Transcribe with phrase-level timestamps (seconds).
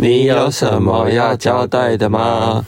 [0.00, 2.64] 你有什么要交代的吗？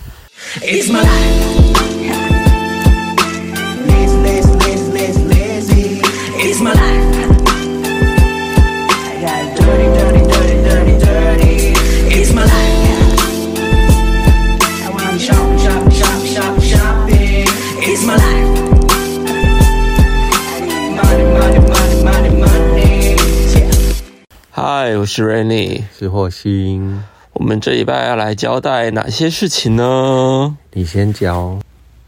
[24.53, 27.01] 嗨，我是 Rennie，是霍星。
[27.41, 30.59] 我们这礼拜要来交代哪些事情呢？
[30.75, 31.59] 你先教。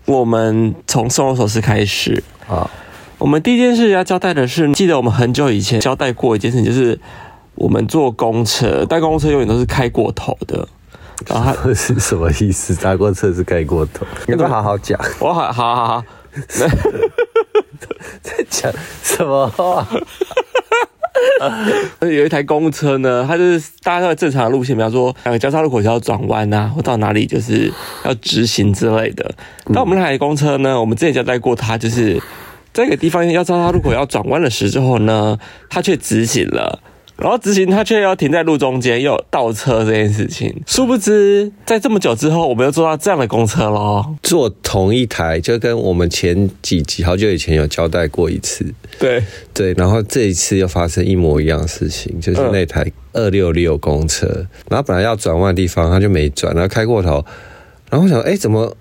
[0.04, 2.70] 我们从送我首饰开始啊。
[3.16, 7.00] 我们第一件事要交代的是，记得我们很久以前交代过一件事情，就是
[7.54, 10.68] 我们坐公车，但公车永远都是开过头的。
[11.26, 12.74] 然后它是什么意思？
[12.76, 14.04] 搭过车是开过头？
[14.28, 15.00] 你都好好讲。
[15.18, 16.04] 我好好好好。
[18.20, 18.70] 在讲
[19.02, 19.88] 什么话？
[22.00, 27.72] 有一台公车呢，它就是大家都在正常的路线，比方说两个交叉路口就要转弯啊，或到哪里就是
[28.04, 29.34] 要直行之类的。
[29.66, 32.20] 那我们那台公车呢，我们之前交代过，它就是
[32.72, 36.80] 这个地方要交叉路口要转弯的时候呢，它却直行了。
[37.22, 40.52] 然后直行，他却要停在路中间，又有倒车这件事情。
[40.66, 44.16] 殊不知，在这么久之后，我们又坐到这样的公车咯。
[44.24, 48.66] 坐同一台，就跟我们前几集好久以前有交代过一次。
[48.98, 49.22] 对
[49.54, 57.24] 对，然后这一次又发生一模一样的事情，就是那台二六六公车，嗯、然后本来要转弯的地方，他就没转，然后开过头，
[57.88, 58.76] 然后我想，哎，怎么？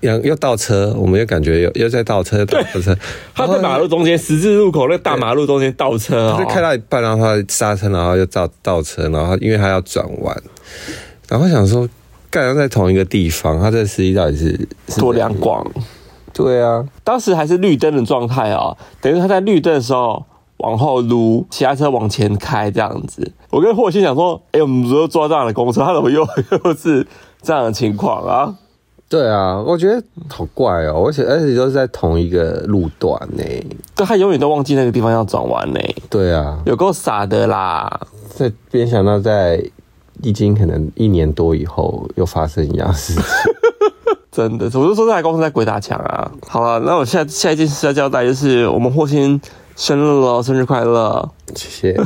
[0.00, 2.96] 又又倒车，我们又感觉又又在倒车，倒车。
[3.34, 10.42] 他在马路中间十字路口那大马路中间倒车，他就开到一半，然后他刹车，然后又倒倒车，然后因为他要转弯，
[11.28, 11.88] 然后想说，
[12.30, 15.66] 刚刚在同一个地方，他这司机到底是多两广？
[16.32, 20.22] 对啊，当时还是绿灯的状态啊，等于他在绿灯的时候
[20.58, 23.32] 往后撸，其他车往前开这样子。
[23.48, 26.20] 我跟霍心想说，哎，我们不是坐这样的公车，他怎么又
[26.64, 27.06] 又是
[27.40, 28.54] 这样的情况啊？
[29.08, 33.44] 对啊，我觉得好怪哦，而且而且都是在同一个路段呢。
[33.94, 35.78] 对，他永远都忘记那个地方要转弯呢。
[36.10, 38.00] 对啊，有够傻的啦！
[38.36, 39.62] 这边想到在
[40.22, 43.22] 已经可能一年多以后又发生一样事情，
[44.32, 46.28] 真的，我就说这台公司在鬼打墙啊！
[46.48, 49.40] 好了，那我下下一件事要交代就是我们霍心
[49.76, 51.30] 生日了，生日快乐！
[51.54, 52.00] 谢谢。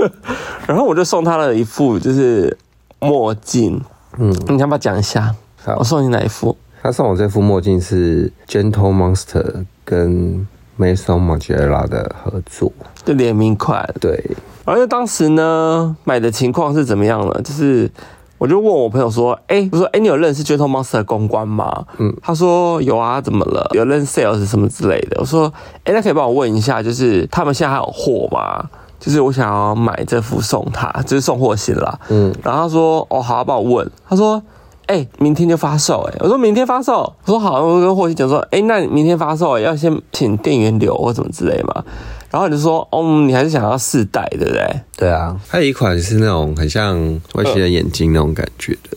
[0.66, 2.56] 然后我就送他了一副就是
[3.00, 3.78] 墨镜，
[4.16, 5.34] 嗯，你要不要讲一下？
[5.78, 6.56] 我送你哪一副？
[6.80, 10.46] 他送我这副墨镜是 Gentle Monster 跟
[10.78, 12.72] Maison Margiela 的合作
[13.04, 13.84] 就联名款。
[14.00, 17.40] 对，而且当时呢，买的情况是怎么样呢？
[17.42, 17.90] 就是
[18.38, 23.68] 我就问我朋友说：“哎、欸，我说，哎、欸，你有认识 Gentle Monster 的公关吗？”嗯，他说有啊，怎么了？
[23.74, 25.16] 有认识 sales 什么之类的。
[25.20, 25.52] 我说
[25.82, 28.64] ：“哎、欸，那可以帮我问一下，就是他们现在还有货吗？
[29.00, 34.40] 就是我想要买这副送他，就是送货信啦。”嗯，然后他说：“哦，好，帮我问。”他说。
[34.88, 36.18] 哎、欸，明天就发售哎、欸！
[36.20, 41.84] 我说明天发售，我说好，我跟霍希讲说，哎、欸，那明天发售、欸，要先请店员留或什么之类嘛。
[42.30, 44.80] 然后你就说，哦，你还是想要试戴，对不对？
[44.96, 46.98] 对啊，还有一款是那种很像
[47.34, 48.96] 外星人眼睛那种感觉的，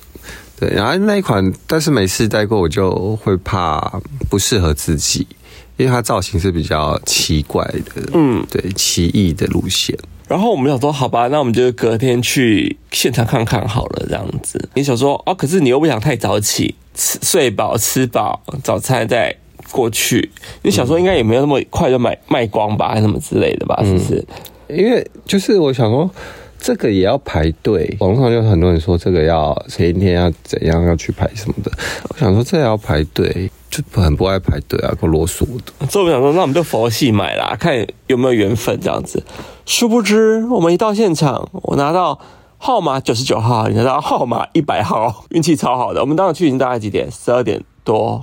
[0.61, 0.69] 对。
[0.69, 5.27] 然后那一款，但是每次戴过，我就会怕不适合自己，
[5.75, 9.97] 因为它造型是比较奇怪的，嗯，对，奇异的路线。
[10.31, 14.69] 然后我们想说，好吧，那我们就隔天去现场看看好了，这样子。
[14.75, 19.35] 你想说，哦，可是你又不想太早起，吃睡饱吃饱早餐再
[19.73, 20.31] 过去。
[20.61, 23.83] 你想说，应该也没有那么快就卖卖光吧，还什么之类的吧？
[23.83, 24.25] 是不是？
[24.69, 26.09] 因为就是我想说，
[26.57, 27.97] 这个也要排队。
[27.99, 31.69] 网络上有很多人说，这个要前一天要怎样要去排什么的。
[32.07, 33.51] 我想说，这也要排队。
[33.71, 35.87] 就很不爱排队啊，够啰嗦的。
[35.87, 39.23] 所以我想说，那我们就佛系买啦，看有没有缘分这样子。
[39.65, 42.19] 殊不知，我们一到现场，我拿到
[42.57, 46.01] 号码九十九号，你拿到号码一百号， 运气超好的。
[46.01, 47.09] 我们当时去已经大概几点？
[47.09, 48.21] 十二点多，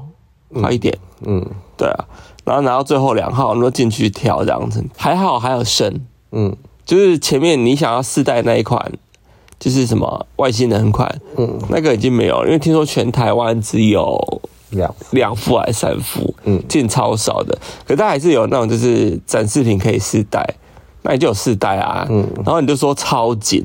[0.52, 0.96] 快一点。
[1.22, 1.42] 嗯，
[1.78, 2.04] 对啊。
[2.44, 5.98] 然后拿到最后两号，我们就进去挑这样子，还好还有剩。
[6.32, 6.54] 嗯，
[6.84, 8.92] 就是前面你想要试戴那一款，
[9.58, 14.42] 就是什么外星人款，嗯，那个已经没有，因为听说全台湾只有。
[14.70, 16.34] 两两副还是三副？
[16.44, 17.56] 嗯，进超少的，
[17.86, 20.44] 可它还是有那种就是展示品可以试戴，
[21.02, 22.06] 那你就有试戴啊。
[22.10, 23.64] 嗯，然后你就说超紧，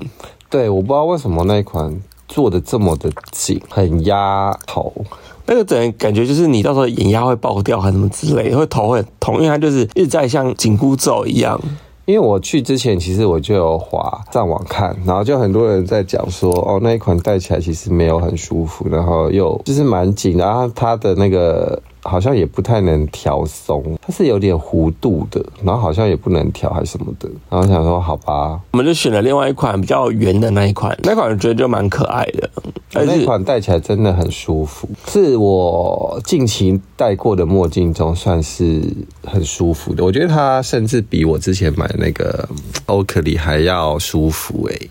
[0.50, 4.94] 对，我不知道为什么那一款做的这么的紧，很压头，
[5.45, 11.59] 那个整个感觉就是你到时候眼压会爆掉，还是什么之类的，会头会痛，因为它就是一直在像紧箍咒一样。
[12.05, 32.50] 因为我去之前，其实我就有滑上网看，然后就很多人在讲说，哦，那一款戴起来其实没有很舒服，然后又就是蛮紧，然后它的那个好像也不太能调松，它是有点弧度的，然后好像也不能调还是什么的，然后想说好吧，我们就选了另外一款比较圆的那一款，那款我觉得就蛮可爱的，
[32.94, 38.81] 那款戴起来真的很舒服，是我近期戴过的墨镜中算是
[39.23, 42.47] 很舒服的，我觉得它甚至比我之前买的那个
[42.88, 44.89] Oakley 还要舒服诶、欸。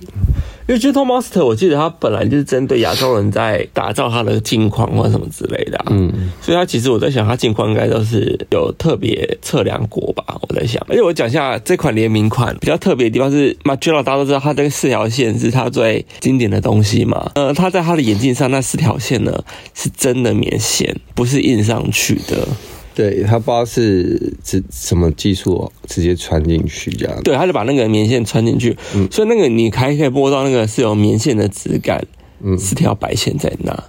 [0.67, 10.25] 因为 Gentle Monster，我记得它本来就是针对亚洲人在打造它的镜框或什么之类的、啊，嗯，所以它其实我在想，它镜框应该都是有特别测量过吧？
[10.49, 19.43] 我在想，而且我讲一下这款联名款比较特别的地方是，Margiela 大家都知道它这个四条线是它最经典的东西嘛，呃，它在它的眼镜上那四条线呢
[19.75, 22.47] 是真的棉线，不是印上去的。
[22.95, 27.23] 对，他不知道是直什么技术，直接穿进去这样。
[27.23, 32.05] 对，他就把那个棉线穿进去，嗯，所以那个你还可以摸到那个是有棉线的质感，
[32.43, 33.85] 嗯，四条白线在那，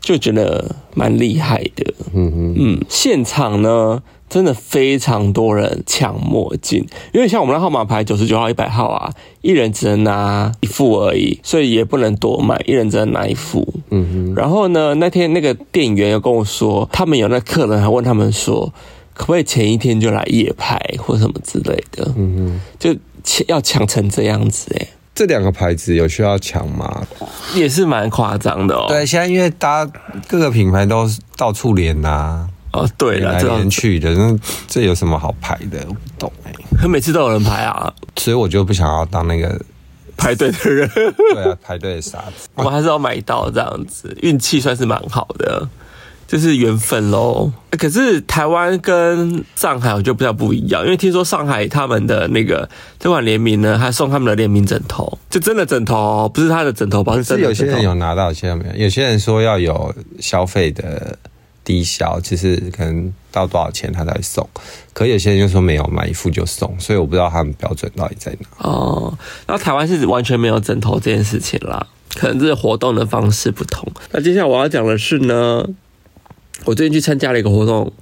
[0.00, 1.94] 就觉得蛮厉害的。
[2.14, 4.02] 嗯嗯嗯，现场呢。
[4.28, 13.74] 真的非常多人抢墨镜，因为像我们的号码牌九十九号、一百号啊，一人只能拿一副而已，所以也不能多买，一人只能拿一副。
[13.90, 14.34] 嗯哼。
[14.34, 18.72] 然后呢，那天那个店员又跟我说，他们有那客人还问他们说，
[19.14, 22.12] 可不可以前一天就来夜拍或什么之类的。
[22.16, 22.60] 嗯哼。
[22.80, 27.06] 就抢要抢成这样子哎、欸，这两个牌子有需要抢吗？
[27.54, 28.86] 也是蛮夸张的哦。
[28.88, 29.92] 对，现在因为大家
[30.26, 32.48] 各个品牌都到处连呐、啊。
[32.76, 34.38] 哦，对了，来连去的，那
[34.68, 35.78] 这有什么好排的？
[35.88, 36.52] 我不懂哎。
[36.80, 39.58] 可每次都有人排啊，所以我就不想要当那个
[40.16, 40.88] 排队的人。
[40.92, 42.48] 对啊，排队的傻子。
[42.54, 45.66] 我们还是要买到这样子，运气算是蛮好的，
[46.28, 47.50] 就是缘分喽。
[47.70, 52.68] 可是台湾跟上海我觉得比较不一样，因为听说上海他们的那个
[52.98, 58.84] 这款联名呢，还送他们的联名枕头，就真的枕头，不是他的枕头包，是真的有些人有拿到，有些人没有。
[58.84, 61.18] 有些人说要有消费的。
[61.66, 64.48] 低消其实可能到多少钱他才送，
[64.92, 68.46] 可有些人就说没有买一副就送，所以我不知道他们标准到底在哪。
[68.58, 69.18] 哦，
[69.48, 71.84] 那台湾是完全没有枕头这件事情啦，
[72.14, 73.90] 可能这个活动的方式不同。
[74.12, 75.66] 那接下来我要讲的是呢，
[76.66, 77.92] 我最近去参加了一个活动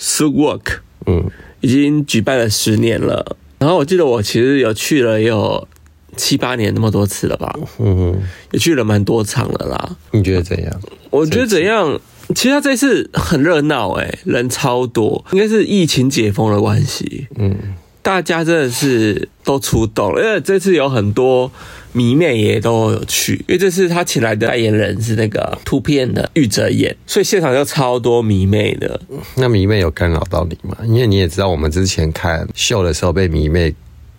[0.00, 1.30] ，Suit Walk，嗯，
[1.60, 3.36] 已经举办了十年了。
[3.58, 5.68] 然后我记得我其实有去了也有
[6.16, 8.22] 七八年那么多次了吧，嗯哼，
[8.52, 9.96] 也去了蛮多场了啦。
[10.12, 10.80] 你觉得怎样？
[11.10, 12.00] 我觉得怎样？
[12.34, 17.26] 其实他这次很热闹，诶，人超多，应该是疫情解封的关系。
[17.36, 17.56] 嗯，
[18.02, 21.50] 大家真的是都出动了，因为这次有很多
[21.92, 29.00] 迷妹也都有去，因为这次他请来的代言人是那个 2PM 的玉泽演，所以现场就超多迷妹的。
[29.36, 30.76] 那迷妹有干扰到你吗？
[30.84, 33.74] 因为你也知道，我们之前看秀的时候被迷妹。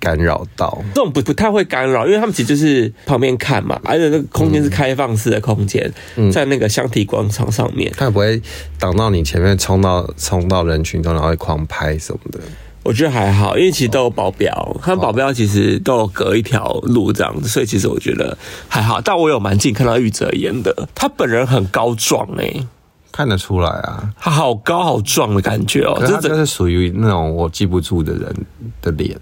[0.06, 8.40] 干扰到这种不不太会干扰，因为他们其实就是旁边看嘛，而且那个空间是开放式的空间，嗯、在那个香堤广场上面，他也不会
[8.78, 12.40] 挡到你前面冲到冲到人群中，然后会狂拍什么的。
[12.84, 18.38] 我觉得还好，因为其实都有保镖，他们保镖其实都有隔一条路这样子，所以其实我觉得
[18.68, 19.02] 还好。
[19.02, 22.68] 但我有蛮近看到玉泽演的，他本人很高壮哎、欸，
[23.12, 28.36] 看得出来啊，他好高好壮的感觉哦、喔，这真是属于那种我记不住的人
[28.84, 29.18] 的脸。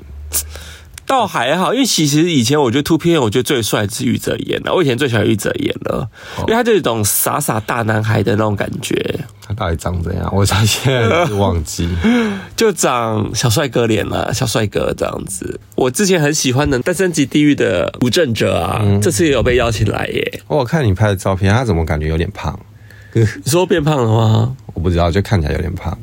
[1.05, 6.09] 倒还好，因为其实以前我觉得 2PM 我觉得最帅是玉泽演的，我以前最喜欢玉泽演了，
[6.39, 9.19] 因为他就有一种傻傻大男孩的那种感觉。
[9.45, 10.29] 他到底长怎样？
[10.33, 11.89] 我现在忘记，
[12.55, 15.59] 就长小帅哥脸了，小帅哥这样子。
[15.75, 20.41] 我之前很喜欢的《单身即地狱》的吴正哲啊，嗯、这次也有被邀请来耶。
[20.47, 22.57] 我看你拍的照片，他怎么感觉有点胖？
[23.13, 24.55] 你说变胖了吗？
[24.73, 25.95] 我不知道，就看起来有点胖。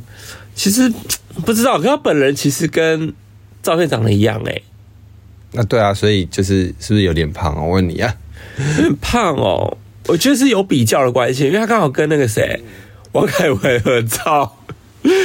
[0.55, 0.93] 其实
[1.47, 3.15] 不知道，可他本人其实跟
[3.63, 4.61] 照片长得一样哎。
[5.53, 7.63] 那对啊，所以就是是不是有点胖啊？
[7.63, 8.15] 我问你啊，
[9.01, 9.77] 胖哦。
[10.09, 12.61] 我觉得是有比较的关系，因为他刚好跟那个谁
[13.13, 14.57] 王凯文合照。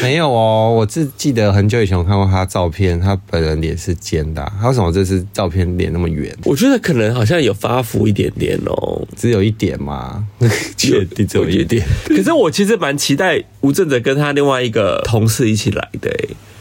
[0.02, 4.50] 没有哦，我只记得很久以前我看过他照片，他本人脸是尖的。
[4.62, 6.34] 他为什么这次照片脸那么圆？
[6.46, 10.26] 我觉得可能好像有发福一点点哦，只有一点嘛，
[10.78, 11.86] 确定只有一点。
[12.06, 16.12] 可是我其实蛮期待吴正泽跟他另外一个同事一起来的。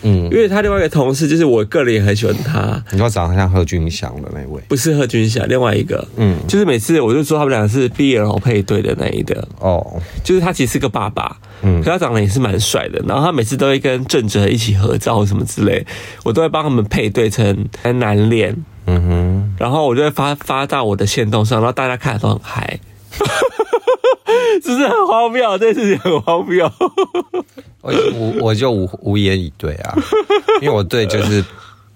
[0.07, 2.83] 嗯，因为他另外一个同事，就是我个人也很喜欢他。
[2.93, 4.63] 你说长得像贺军翔的那位？
[4.69, 6.07] 不是贺军翔，另外一个。
[6.17, 9.47] 嗯，就是每次我就说他们两个是 BL 配对的那一个。
[9.59, 13.03] 哦，就是他其实是个爸爸，嗯，可他长得也是蛮帅的。
[13.07, 15.87] 然后他每次都会跟正哲一起合照什么之类，
[16.23, 18.57] 我都会帮他们配对成男脸。
[18.87, 22.79] 嗯哼，然后我就会发发到我的线动上，然后大家看的都很嗨。
[24.63, 25.59] 是不是很荒谬？
[25.59, 26.71] 这件事情很荒谬。
[27.81, 29.95] 我我我就无无言以对啊，
[30.63, 31.45] 因为我对就是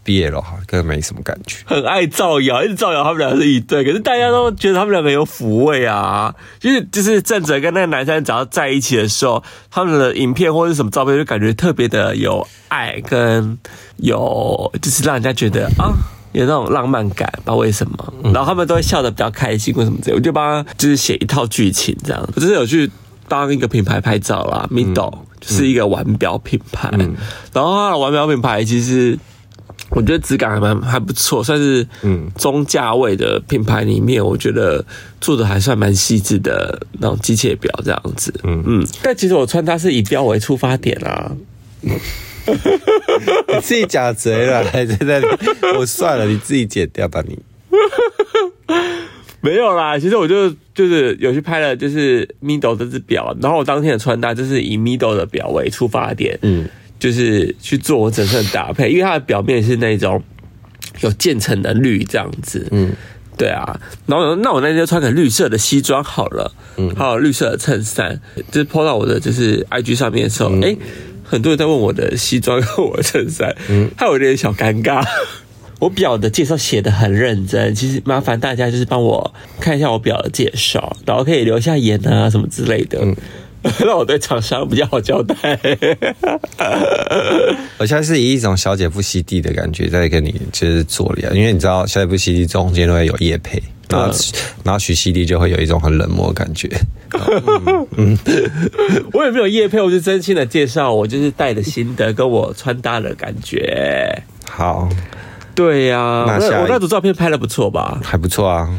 [0.04, 1.58] BL 哈，根本没什么感觉。
[1.66, 13.58] 很爱造谣，一直造谣他们两个是一对，可是大家都觉得他们两个有抚慰啊，就是就是正哲跟那个男生只要在一起的时候，他们的影片或者什么照片就感觉特别的有爱，跟
[13.96, 15.92] 有就是让人家觉得啊
[16.40, 20.16] 有那种浪漫感，不知道为什么，然后他们都会笑得比较开心，为什么这样？
[20.16, 22.90] 我就帮他就是写一套剧情这样，我就是有去
[23.28, 25.12] 帮一个品牌拍照啦，Mido。
[25.40, 27.14] 是一个腕表品牌，嗯、
[27.52, 29.16] 然后它的腕表品牌其实
[29.90, 32.28] 我觉得质感还蛮还不错，算是嗯。
[32.37, 34.85] 中价位的品牌里面，我觉得
[35.21, 38.62] 做的还算蛮细致的那种机械表这样子，嗯。
[38.66, 38.87] 嗯。
[39.00, 41.30] 但其实我穿它是以表为出发点啊，
[43.54, 45.26] 你自己讲贼了， 还在那里，
[45.78, 47.38] 我算了，你自己剪掉吧你。
[49.40, 60.20] 没有啦，其实我就就是有去拍了，就是 Mido 这只表，然后我当天的穿搭就是以 Mido 的表为出发点，嗯，就是去做我整身的搭配，因为它的表面是那种
[61.02, 62.92] 有渐层的绿这样子，嗯，
[63.36, 70.78] 对啊，然后那我那天就穿个绿色的西装好了，嗯，还有绿色的衬衫，就是 po 到我的就是 IG 上面的时候，哎、嗯，
[71.28, 75.04] 很多人在问我的西装和我的衬衫，嗯，还有点小尴尬。
[75.78, 83.14] 我表的介绍写的很认真，其实麻烦大家就是帮我看一下我表的介绍，然后可以留下言啊什么之类的，嗯、
[83.87, 85.37] 让我对厂商比较好交代。
[87.78, 94.14] 我现在是以一种小姐不吸地的感觉在跟你就是做了，因为你知道小姐不吸地中间都会有叶配，然后、嗯、
[94.64, 96.68] 然后许吸地就会有一种很冷漠的感觉。
[97.97, 98.16] 嗯，
[99.12, 104.23] 我也没有夜配，我就真心的介绍，我就是带的心得跟我穿搭的感觉。
[104.49, 104.88] 好。
[105.54, 107.99] 对呀、啊，那我那组照片拍的不错吧？
[108.04, 108.71] 还不错啊，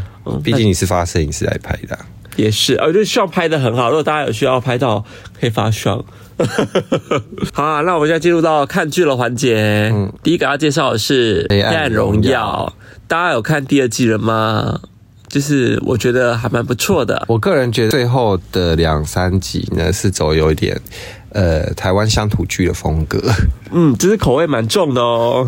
[0.41, 2.05] 毕竟你是发摄影师来拍的、啊。
[2.37, 3.89] 也是，我觉得需要拍的很好。
[3.89, 5.03] 如果大家有需要拍到，
[5.37, 6.01] 可以发双。
[7.51, 9.91] 好啊，那我们现在进入到看剧的环节。
[9.93, 12.73] 嗯，第一个要介绍的是《黑暗荣耀》，
[13.09, 14.79] 大家有看第二季了吗？
[15.29, 17.23] 就是我觉得还蛮不错的。
[17.27, 20.79] 我个人觉得最后的两三集呢，是走有一点。
[21.31, 23.21] 呃，台湾乡土剧的风格，
[23.71, 25.47] 嗯，就是口味蛮重的哦，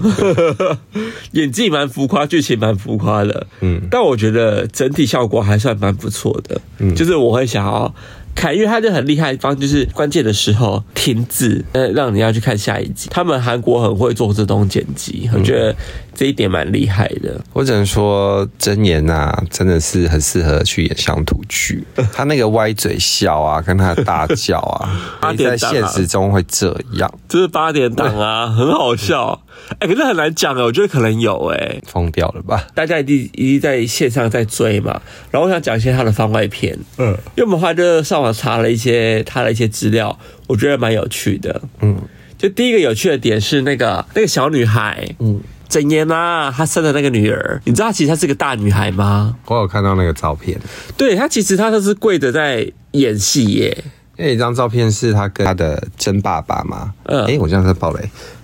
[1.33, 7.91] 演技蛮浮夸，剧情蛮浮夸的，嗯，但我觉得整体效果还算蛮不错的，嗯，就是我会想要。
[8.33, 13.09] 看，因为他就很厉害的地方，就是关键的时候停止，呃，让你要去看下一集。
[13.11, 15.75] 他们韩国很会做这种剪辑，我觉得
[16.21, 17.43] 这一点蛮厉害的。
[17.51, 21.83] 我只能说，真言呐，真的是很适合去演乡土剧。
[22.13, 29.41] 他那个歪嘴笑啊，跟他的大叫啊， 八点啊，在现实中会这样，就是八点档啊， 很好笑。
[29.69, 32.67] 哎、欸，可是很难讲啊，我觉得可能有哎，疯掉了吧？
[32.75, 35.01] 大家一定一定在线上在追嘛。
[35.31, 41.59] 然后我想讲一些他的番外篇，嗯，因为我们后来就上网查了一些他的一些资料，我觉得蛮有趣的。
[41.81, 41.99] 嗯，
[42.37, 45.39] 就第一个有趣的点是那个那个小女孩，嗯，
[45.71, 49.33] 真言啊，她生的那个女儿，你知道她其实她是个大女孩吗？
[49.47, 50.59] 我有看到那个照片，
[50.97, 53.83] 对，她其实她都是跪着在演戏耶。
[54.17, 56.93] 那一张照片是他跟他的真爸爸吗？
[57.05, 58.09] 嗯，哎，我这样在爆雷。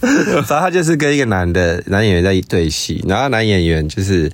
[0.00, 4.32] 反正他就是跟一个男的男演员在对戏，然后男演员就是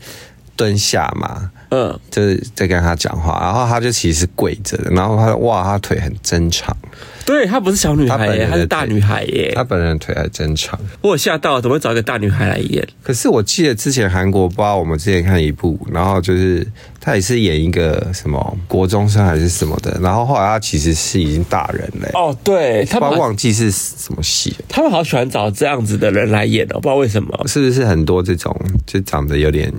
[0.57, 6.77] 蹲下嘛，嗯，就是在跟他讲话，然后他就其实是跪着的，然后他哇，他腿很真长。
[7.25, 9.53] 对，她不是小女孩耶，她是大女孩耶。
[9.55, 12.85] 她本人腿还真长，我吓到，怎么会找一个大女孩来演？
[13.01, 16.67] 可是我记得之前韩国，不知道我们之前看一部，然后就是
[17.01, 22.11] 她也是演一个什么国中生还是什么的，然后后来她其实是已经大人了。
[22.15, 29.73] 哦，对，他们忘记是什么戏，他们好喜欢找这样子的人来演哦，不知道为什么，是不是很多这种就长得有点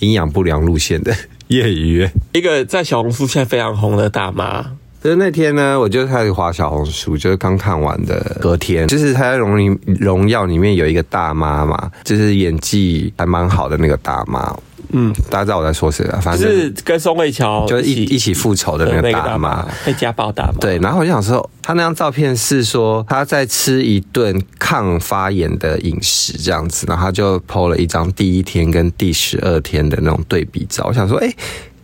[0.00, 1.14] 营养不良路线的
[1.48, 2.08] 业余？
[2.32, 4.64] 一个在小红书现在非常红的大妈。
[5.02, 14.52] 就是那天呢，我就开始滑小红书，就是刚看完的隔天，就是他在《荣荣耀》里面有一个大妈嘛，就是演技还蛮好的那个大妈。
[14.98, 16.18] 嗯，大家知道我在说谁啊？
[16.22, 20.58] 反正是跟宋慧乔就是一一起复仇的那个大妈，被家暴大妈。
[20.58, 30.86] 对，然后我就想说，他那张照片是说他在吃一顿抗发炎的饮食这样子，然后他就 PO 了一张第一天跟第十二天的那种对比照。
[30.88, 31.36] 我想说，哎、欸。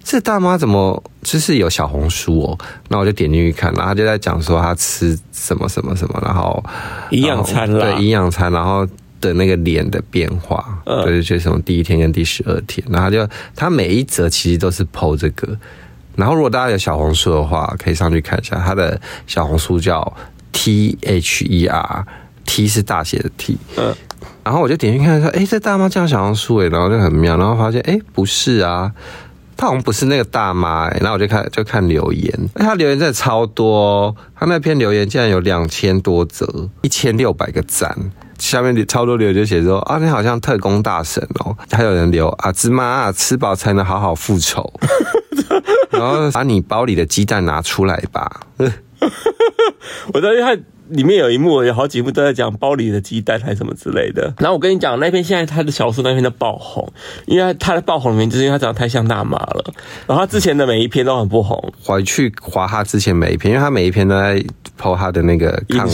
[0.04, 2.58] 这大妈怎么就是有小红书哦？
[2.88, 6.60] 那我就点进去看，然后她就在讲说她吃什么什么什么，然后
[7.10, 8.84] 营养餐啦，对营养餐，然后
[9.22, 13.26] 的那个脸的变化，嗯、就是就从第一天跟第十二天，然后就
[13.56, 15.56] 他每一则其实都是 PO 这个，
[16.16, 20.12] 然后如果大家有小红书的话，可以上去看一下，他的小红书叫
[20.52, 23.94] T H E R，T 是大写的 T，嗯，
[24.44, 28.92] 然后我就点进去看说，哎，这大妈这样小红书哎，然后就很妙，然后发现哎不是啊。
[29.54, 37.96] 他好像不是那个大妈哎、欸，然后我就看就看留言，他留言真的超多，他那篇留言竟然有两千多则，一千六百个赞，
[38.42, 41.56] 下面超多留言就写说啊，你好像特工大神哦。
[41.70, 44.68] 还有人留啊，芝麻啊，吃饱才能好好复仇。
[45.90, 48.40] 然后把你包里的鸡蛋拿出来吧。
[50.12, 50.60] 我在看
[50.92, 54.32] 里面有一幕，有好几幕都在讲包里的鸡蛋还是什么之类的。
[54.38, 56.90] 然后我跟你讲，那篇现在他的小说那篇都爆红，
[57.26, 59.72] 因为他的爆红里面就是因为他长得太像大妈了。
[60.06, 61.72] 然后他之前的每一篇都很不红。
[61.82, 64.42] 回去划他之前每一篇，因为他每一篇都在
[64.78, 65.88] po 他的那个抗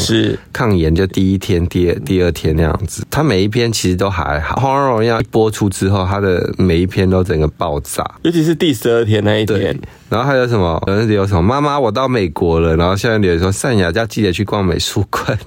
[0.53, 3.07] 抗炎，就第一天、第二第二天那样子。
[3.11, 4.57] 他每一篇其实都还好。
[4.61, 9.79] 《荒野荣耀》播出之后，他的每一篇都整个爆炸，尤其是第十二天那一天。
[10.09, 10.83] 然后还有什么？
[10.87, 11.43] 有人有什么？
[11.43, 12.77] 妈妈，我到美国了。
[12.77, 15.39] 然后现在留言说，善雅要记得去逛美术馆。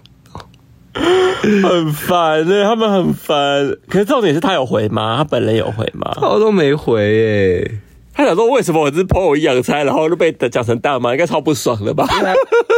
[1.41, 3.75] 很烦呢、欸，他们很烦。
[3.89, 5.17] 可是重点是他有回吗？
[5.17, 6.11] 他本人有回吗？
[6.15, 7.71] 他都没回耶、欸。
[8.13, 12.05] 他想说，为什么我只是 po 我养菜，然后就被讲成大妈，应该超不爽的吧？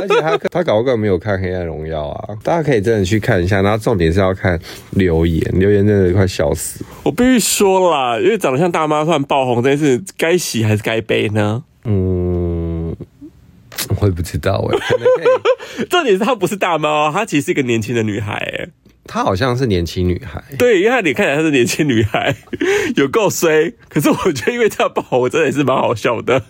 [0.01, 3.61] 而且他他搞不好没有看《黑暗荣耀》啊，大家可以真的去看一下。
[3.61, 4.57] 然后重点是要看
[4.91, 6.85] 留言，留言真的快笑死。
[7.01, 11.63] 我必须说啦，因为长得像大妈突然爆红，这件事该喜还是该悲呢？
[14.13, 14.77] 不知道哎。
[14.87, 18.69] 可能可以重点是她不是大猫，她其实是一个年轻的女孩哎。
[19.05, 22.35] 她好像是年轻女孩，对，因为她脸看起来她是年轻女孩，
[22.95, 23.73] 有够衰。
[23.89, 26.41] 可是我觉得因为这样爆红，我真的也是蛮好笑的。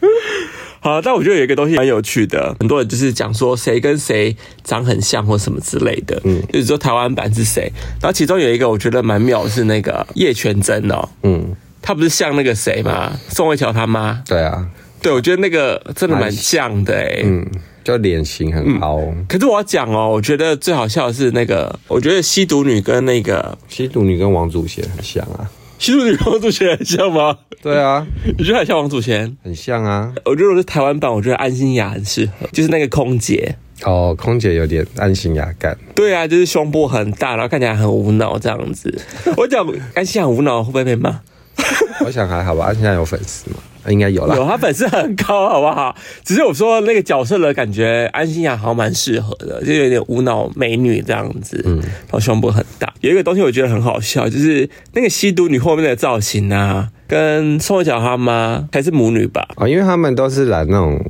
[0.82, 7.70] 好，但我觉得有一个东西蛮有趣的，很多人就是讲说谁跟谁长很像或什么之类的，嗯，就是说台湾版是谁。
[8.00, 11.56] 然后其中有一个我觉得蛮妙的是那个叶全真哦，嗯。
[11.82, 13.18] 他不是像那个谁吗？
[13.30, 14.22] 宋慧乔他妈。
[14.26, 14.68] 对啊，
[15.02, 17.20] 对，我觉得那个真的蛮像的哎。
[17.24, 17.46] 嗯，
[17.82, 18.98] 就脸型很凹。
[18.98, 19.24] 嗯。
[19.28, 25.50] 可是我要讲哦，我觉得最好笑的是那个，我觉得吸毒女跟那个吸毒女跟王祖贤很像啊。
[25.78, 27.38] 吸毒女跟王祖贤很像吗？
[27.62, 28.06] 对啊，
[28.38, 29.36] 你觉得很像王祖贤？
[29.42, 30.12] 很像啊。
[30.26, 33.56] 我觉得我是台湾版，我觉得安心雅很适合，就是那个空姐。
[33.84, 35.74] 哦，空姐有点安心雅感。
[35.94, 38.94] 对啊，就是胸部很大，然后看起来很无脑这样子。
[39.38, 41.18] 我讲安心亚无脑会不会被骂？
[42.04, 43.56] 我想还好吧，现在有粉丝吗？
[43.88, 44.36] 应该有啦。
[44.36, 45.94] 有，他粉丝很高，好不好？
[46.22, 52.92] 只是我说那个角色的感觉，安心亚好像蛮适合的，就有点无脑美女这样子，嗯，然后胸部很大。
[53.00, 59.48] 有一个东西我觉得很好笑，就是那个吸毒女后面的造型啊，跟宋慧乔他妈还是母女吧？
[59.56, 61.02] 哦，因为他们都是染那种。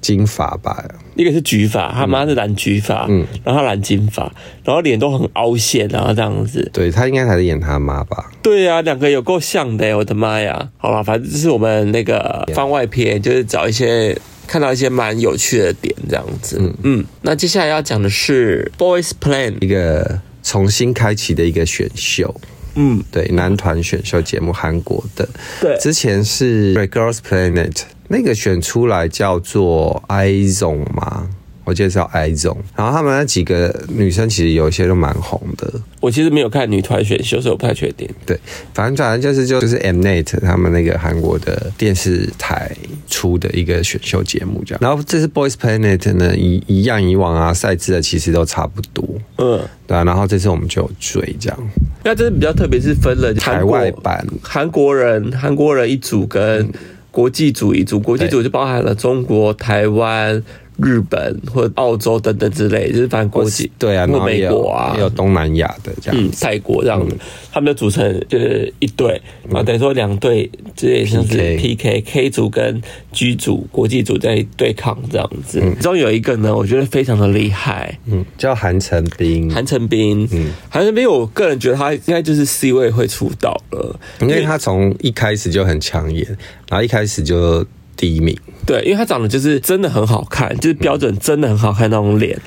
[0.00, 4.32] 金发吧，一个是橘发，他妈是染橘发，嗯，然后他染金发，
[4.64, 8.30] 然后脸都很凹陷，然后这样子，对，他应该才是演他妈吧？
[8.42, 10.70] 对啊，两个有够像的，我的妈呀！
[10.78, 17.04] 好了，反正这是我们那个番外篇，就是找一些看到一些蛮有趣的点，这样子，嗯嗯。
[17.22, 22.34] 那接下来要讲的是 Boys Planet 一个重新开启的一个选秀。
[22.76, 25.28] 嗯，对，男团选秀节目，韩国的。
[25.60, 27.82] 对，之前是 Girls Planet，
[28.12, 31.28] 那个选出来叫做 IZ*ONG 嘛。
[31.62, 35.72] 我介绍 IZ*ONG，然后他们那几个女生其实有一些都蛮红的。
[36.00, 38.08] 我其实没有看女团选秀，所以我不太确定。
[38.26, 38.36] 对，
[38.74, 42.74] 反正反正就是就是 Mnet 他们那个韩国的电视台
[43.06, 44.80] 出的一个选秀节目这样。
[44.82, 49.06] 然后这是 Boys Planet 呢，一一样以往啊赛制的其实都差不多。
[49.36, 50.02] 嗯，对啊。
[50.02, 51.70] 然后这次我们就有追这样。
[52.02, 56.68] 那这是比较特别，是分了台外版韩国人韩国人一组跟
[57.10, 60.42] 国际主义组，国际组就包含了中国、台湾。
[60.82, 67.14] 日本或者澳洲等等之类，就是反正国际对啊，或美国啊，也有东南亚的这样，嗯，泰国这样的，
[67.52, 72.80] 他们就组成就是一队，然后等于说两队，这也像是 PK，K 组跟
[73.12, 75.60] G 组国际组在对抗这样子。
[75.76, 86.26] 其中有一个呢，我觉得非常的厉害，嗯，叫韩成斌，韩成斌，嗯，韩成斌，我个人觉得他应该就是 C 位会出道了，因为他从一开始就很抢眼，
[86.68, 87.66] 然后一开始就。
[88.00, 88.34] 第一名，
[88.64, 92.40] 对，因为他长得就是真的很好看，就是标准真的很好看那种脸，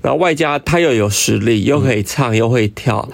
[0.00, 3.06] 然后外加他又有实力，又可以唱，又会跳，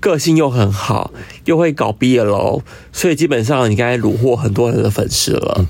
[0.00, 1.12] 个性又很好，
[1.44, 5.64] 又会搞 BL，所以基本上你刚才虏获很多人的粉丝了。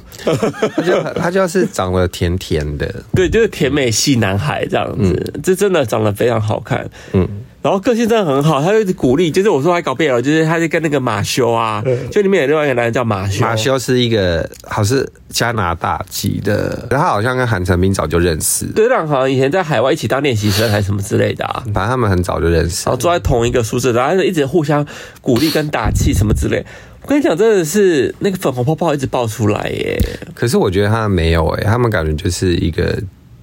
[0.74, 7.28] 他就他就是长得甜甜的，对，就是甜美系男孩这样子，这真的长得非常好看，嗯。
[7.66, 24.86] 然后个性真的很好，他就一直鼓励，就是我说还搞 BL，就是他就跟那个马修啊，就里面有另外一个男人叫马修，马修是一个好像是加拿大籍的，他好像跟韩成彬早就认识，对，两好像以前在海外一起当练习生还是什么之类的啊，反正他们很早就认识，然后住在同一个宿舍，然后一直互相
[25.20, 26.64] 鼓励跟打气什么之类。
[27.02, 30.00] 我跟你讲，真的是那个粉红泡泡一直爆出来耶，
[30.34, 32.96] 可是我觉得他们没有诶，他们感觉就是一个。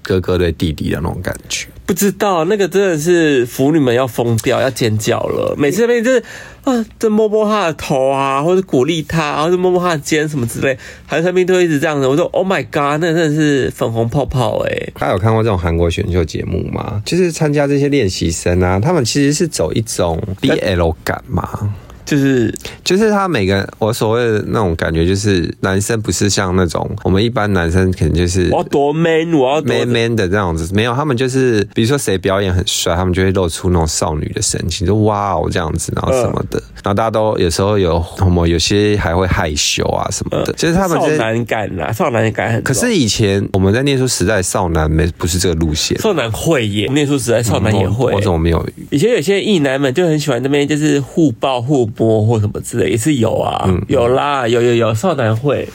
[0.06, 1.66] 哥哥对弟弟的那种感觉。
[1.94, 5.54] 不知道那个真的是腐女们要疯掉，要尖叫了。
[5.56, 6.24] 每次那边就是
[6.64, 10.76] 啊，就摸摸他的头啊，或者鼓励他，或者摸摸他的肩什么之类，
[11.06, 12.08] 韩三斌都一直这样子。
[12.08, 14.94] 我说 Oh my god，那真的是粉红泡泡哎、欸！
[14.96, 17.00] 他有看过这种韩国选秀节目吗？
[17.06, 21.76] 就是参加这些练习生啊，他们其实是走一种 BL 感嘛。
[22.06, 42.64] 就是就是他每个我所谓的那种感觉，就是男生不是像那种我们一般男生可能就是我要多 man，我要 man man 的这样子，没有，他们就是比如说谁表演很帅，他们就会露出那种少女的神情，就哇哦这样子，然后什么的，然后大家都有时候有什么有些还会害羞啊什么的，就是他们少男感啊，少男感很。
[42.64, 48.62] 可是以前我们在念书时代，少男没不是这个路线，少男会耶，念书时代少男也会，我怎么没有？
[48.90, 51.90] 以前有些异男们就很喜欢那边就是互抱互。
[51.98, 55.68] 摸或什么之类也是有啊，嗯、有啦，有有有少男会，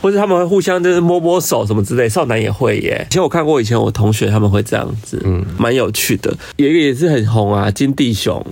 [0.00, 3.06] 或者他们会互相就是摸摸手什么之类，少男也会耶。
[3.10, 6.36] 以前我看过，以前我同学他们会这样子，嗯，蛮有趣的。
[6.56, 8.44] 有一个也是很红啊，金地雄，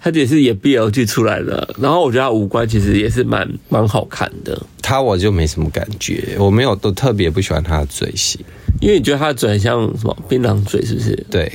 [0.00, 4.60] 他也是演 BL 剧出来的，然后我觉得他五官其实也是蛮蛮好看的。
[4.82, 8.38] 他我就没什么感觉，我没有都特别不喜欢他的嘴型，
[8.80, 11.26] 因为你觉得他的嘴很像什么槟榔嘴，是不是？
[11.30, 11.50] 对。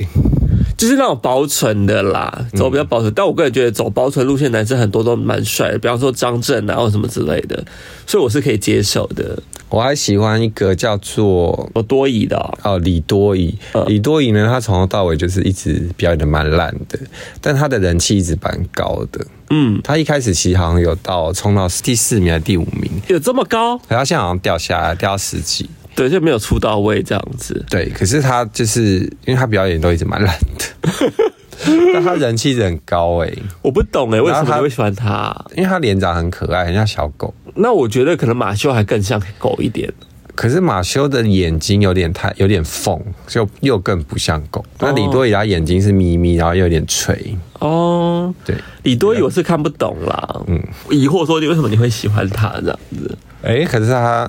[0.80, 7.62] 就是那种薄唇的啦，走比较保存，嗯、但我个人觉得走薄唇路线男生很多都蛮帅的，比方说张震啊或什么之类的，
[8.06, 9.38] 所以我是可以接受的。
[9.68, 16.98] 我还喜欢一个叫做我多疑的哦，哦李多疑，嗯、李多疑呢，他从头到尾就是一直表演的蛮烂的，
[17.42, 19.26] 但他的人气一直蛮高的。
[19.50, 23.76] 嗯，他一开始其实好像有到冲到第四名还是第五名，有这么高？
[23.76, 25.68] 可他现在好像掉下来，掉到十几。
[26.00, 27.62] 对，就没有出到位这样子。
[27.68, 31.12] 对，可是他就是因为他表演都一直蛮烂的，
[31.92, 33.42] 但他人气很高哎、欸。
[33.60, 35.44] 我不懂哎、欸，为什么你会喜欢他？
[35.54, 37.34] 因为他脸长很可爱，很像小狗。
[37.54, 39.92] 那我觉得可能马修还更像狗一点。
[40.34, 44.64] 可是马修的眼睛有点太有点缝，就又更不像狗。
[44.78, 47.36] 那、哦、李多怡他眼睛是眯眯，然后又有点垂。
[47.58, 50.40] 哦，对，李多怡我是看不懂啦。
[50.46, 50.58] 嗯，
[50.88, 53.18] 疑惑说你为什么你会喜欢他这样子？
[53.42, 54.26] 哎、欸，可是他。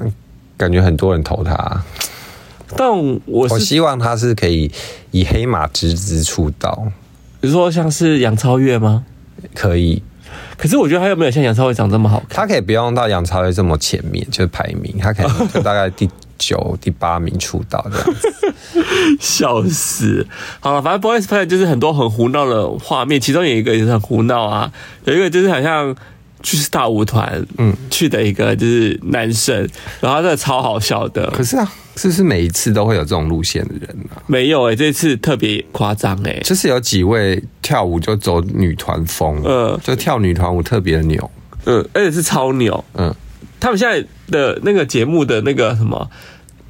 [0.62, 1.84] 感觉很多人投他，
[2.78, 4.72] 但我我希望他是可以
[5.10, 6.84] 以黑马之姿出道，
[7.40, 9.04] 比如说像是杨超越吗？
[9.56, 10.04] 可以，
[10.56, 12.46] 可是我觉得他又没有像杨超越长这么好看。
[12.46, 18.30] 他可以不用到杨超越这么前面，就是排名，他可以就大概第九、第八名出道这样子。
[19.20, 20.28] 笑死！
[20.60, 24.72] 好了，反正 Boys Planet 就是很多很胡闹的画面，其中有一个也是很胡闹啊，
[25.06, 25.96] 有一个就是好像。
[26.42, 29.56] 就是大舞团，嗯，去的一个就是男生，
[30.00, 31.30] 然后他真的超好笑的。
[31.32, 34.22] 可是啊，是不是每一次都会有这种路线的人啊？
[34.28, 41.32] 没有哎、欸，这次特别夸张哎，就是有几位跳舞就走女团风，嗯，就跳女团舞特别的牛，
[41.66, 43.14] 嗯，而且是超牛，嗯，
[43.60, 46.10] 他们现在的那个节目的那个什么，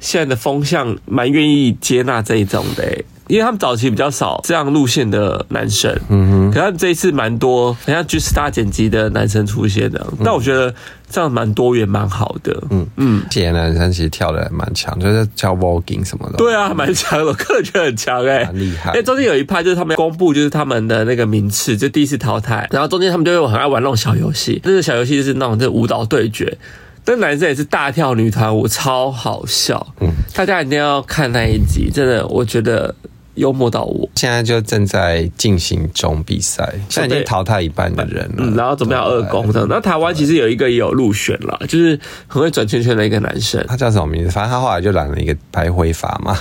[0.00, 3.04] 现在的风向蛮愿意接纳这一种的、欸。
[3.32, 10.74] 因为他们早期比较少这样路线的男生，嗯哼，可他们这一次蛮多，很像 G Star 剪辑的男生出现的，嗯、但我觉得
[11.08, 12.86] 这样蛮多元，蛮好的，嗯。
[12.96, 18.90] 嗯，这些男生其实跳的蛮强，就是跳 voguing 什么的，对啊，蛮强的，我个人觉得很强哎、欸，蛮厉害。
[18.90, 26.58] 因为中间有一派就是他们公布就是他们的那个名次，就第一次淘汰，然后中间他们就会很爱玩那种小游戏，那个小游戏就是那种就舞蹈对决，
[27.02, 32.94] 但男生也是大跳女团舞，超好笑，嗯，大家一定要看那一集，真的，我觉得。
[33.34, 39.66] 幽默到我，现在就正在进行中比赛，现在已经淘汰一半的人了，嗯，然后准备要二公这样。
[39.68, 44.30] 那台湾其实有一个也有入选了，就是很会转圈圈的一个男生，他叫什么名字？
[44.30, 46.38] 反正他后来就染了一个白灰发嘛。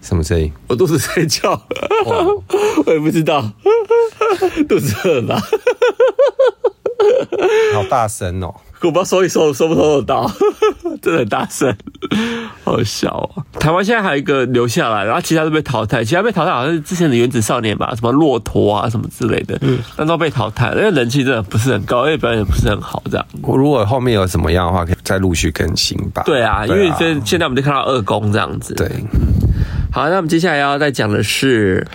[0.00, 0.50] 什么声音？
[0.66, 1.52] 我肚子在叫，
[2.86, 3.52] 我也不知道，
[4.68, 5.40] 肚子饿了，
[7.74, 8.54] 好大声哦。
[8.82, 10.28] 我不知道收一收收不收得到，
[11.00, 11.72] 真的很大声，
[12.64, 13.46] 好笑啊！
[13.60, 23.24] 台湾现在还有一个留下来，然后其他都被淘汰，其他被淘汰好像是之前的原子少年吧，什么骆驼啊什么之类的，嗯，但都被淘汰了，因为人气真的不是很高，因为表演也不是很好，这样。
[23.42, 26.24] 我如果后面有什么样的话，可以再陆续更新吧。
[26.26, 28.74] 对啊，因为现现在我们就看到二公这样子。
[28.74, 28.88] 对，
[29.92, 31.86] 好，那我们接下来要再讲的是。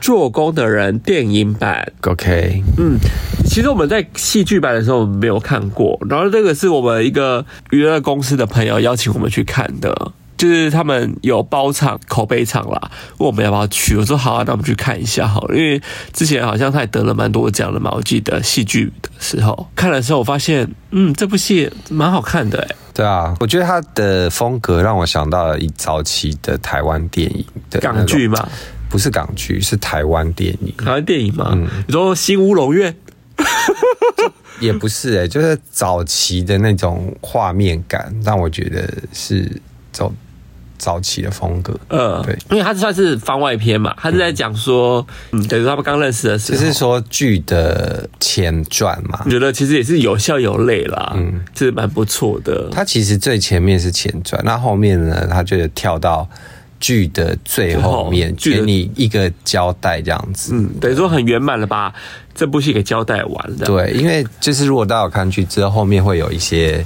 [0.00, 2.98] 做工的人电影版，OK，嗯，
[3.44, 15.80] 其实我们在戏剧版的时候我们没有看过，然后这个是我们一个娱乐公司的朋友邀请我们去看的，就是他们有包场口碑场啦，问我们要不要去，我说好啊，那我们去看一下好了，因为
[16.12, 28.46] 之前好像他也得了蛮多奖的嘛，我记得戏剧的时候看的时候，我发现，嗯，这部戏蛮好看的，哎，对啊，我觉得他的风格让我想到了一早期的台湾电影的港剧嘛。
[28.88, 30.74] 不是港剧，是台湾电影。
[30.76, 31.50] 台湾电影吗？
[31.52, 32.92] 嗯，你说《新乌龙院》
[34.60, 39.60] 也不是哎、欸，就是早期的那种画面感，让我觉得是
[39.92, 40.10] 走
[40.78, 41.78] 早期的风格。
[41.88, 49.20] 嗯，对，因为它算是番外篇嘛，他是在讲说，嗯，等于他们刚认识的时候，就是说剧的前传嘛。
[49.24, 52.70] 我觉得其实也是有笑有泪啦，嗯，是蛮不错的。
[52.70, 56.26] 它其实最前面是前传，那后面呢，他就跳到。
[56.80, 61.92] 剧的最后面，给你一个交代，这样子，嗯，等于说很圆满了，把
[62.34, 63.66] 这部戏给交代完了。
[63.66, 66.84] 对，因为就是如果大家有看剧之后，后面会有一些。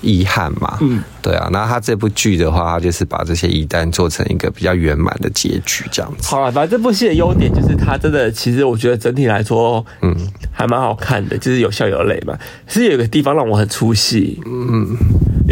[0.00, 6.26] 遗憾嘛，嗯，对啊，那他这部剧的话，他就是把这些遗憾做成一个比较圆满的结局，这样子。
[6.26, 10.12] 好了，反正这部戏的优点就是它真的，其实我觉得整体来说，嗯，
[10.50, 12.36] 还蛮好看的，就是有笑有泪嘛。
[12.66, 14.96] 其实有个地方让我很出戏，嗯，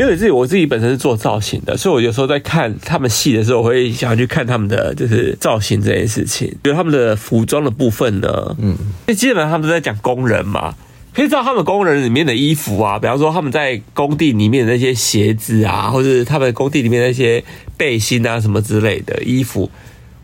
[0.00, 10.74] 因为自己我自己本身是做造型的，所以我有时候在看他们戏的时候，我会想要去看他们的就是造型这件事情，比如他们的服装的部分呢，嗯，因为基本上他们都在讲工人嘛。
[11.12, 17.42] 可以知道他们工人里面的衣服啊，比方说他们在工地里面的那些鞋子啊，或者是他们工地里面那些
[17.76, 19.68] 背心啊什么之类的衣服，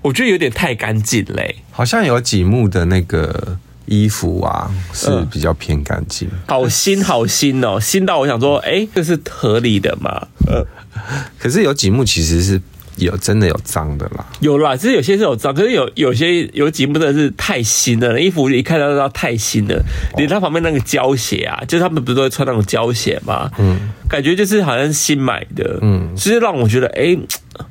[0.01, 1.57] 我觉得有点太干净嘞。
[1.73, 10.29] 好像有几幕的那个衣服啊是比较偏干净，嗯，好新好新哦，新到我想说，哎，这是合理的嘛？
[10.46, 10.64] 呃，
[11.38, 12.61] 可是有几幕其实是。
[12.97, 19.83] 有真的有脏的啦，有啦，其实有些是有脏，可是有有些有几幕真的是太新了，衣服一看到都知道太新了，
[20.17, 23.51] 连他旁边那个胶鞋啊，就是他们不是都会穿那种胶鞋吗？
[23.59, 27.19] 嗯，感觉就是好像是新买的，嗯，其实让我觉得，哎、欸，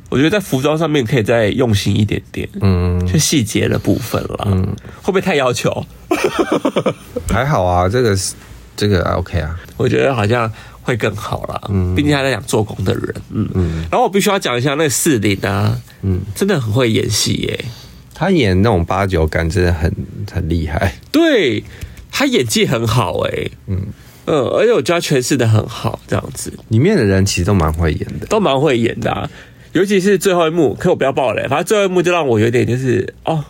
[0.10, 4.64] 我觉得在服装上面可以再用心一点点，嗯，就细节的部分啦，嗯，
[5.02, 5.86] 会不会太要求？
[7.30, 8.36] 还好啊，这个是
[8.76, 10.52] 这个 OK 啊，我觉得好像。
[10.86, 13.50] 会更好啦，嗯，毕竟他在讲做工的人，嗯。
[13.56, 17.66] 嗯，然后我必须要讲一下那个四林啊，嗯，真的很会演戏耶，
[18.14, 19.92] 他演那种八九感真的很
[20.32, 21.64] 很厉害，对，
[22.12, 23.82] 他演技很好哎，嗯。
[24.28, 29.30] 嗯，而且我觉得他诠释的很好，这样子，里面的人其实都蛮会演的，都蛮会演的啊，
[29.74, 33.44] 尤其是最后一幕，可我不要爆雷，反正最后一幕就让我有点就是哦，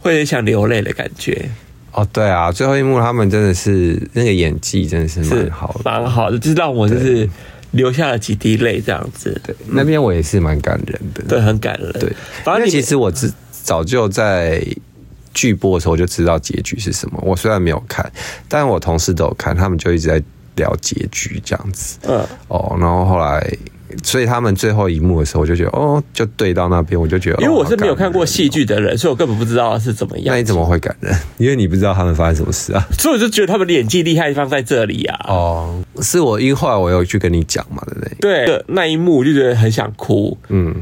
[0.00, 1.48] 会很想流泪的感觉。
[1.94, 7.28] 哦，对啊，最后一幕他们真的是那个演技真的是蛮好的，蛮好的，就是让我就是
[7.70, 9.40] 流下了几滴泪这样子。
[9.44, 11.92] 对，那边我也是蛮感人的，对，很感人。
[11.92, 14.66] 对，反正其实我自早就在
[15.32, 17.18] 剧播的时候我就知道结局是什么。
[17.22, 18.10] 我虽然没有看，
[18.48, 20.20] 但我同事都有看，他们就一直在
[20.56, 21.98] 聊结局这样子。
[22.08, 23.56] 嗯，哦，然后后来。
[24.02, 30.34] 所以他们最后一幕的时候，我就觉得哦，就对到那边，我就觉得，因为我是没有看过戏剧的人，所以我根本不知道是怎么样。
[30.34, 31.14] 那你怎么会感人？
[31.38, 32.86] 因为你不知道他们发生什么事啊。
[32.98, 35.18] 所以我就觉得他们演技厉害的地方在这里啊。
[35.28, 38.46] 哦，是我因为后来我有去跟你讲嘛，对不对？
[38.46, 40.36] 对，那一幕我就觉得很想哭。
[40.48, 40.74] 嗯，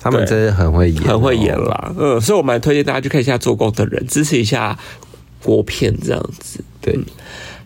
[0.00, 1.92] 他们真的很会演，很会演啦。
[1.98, 4.78] 嗯，所以我蛮推荐大家去看一下《做工的人》，支持一下
[5.42, 6.60] 国片这样子。
[6.80, 7.04] 对，嗯、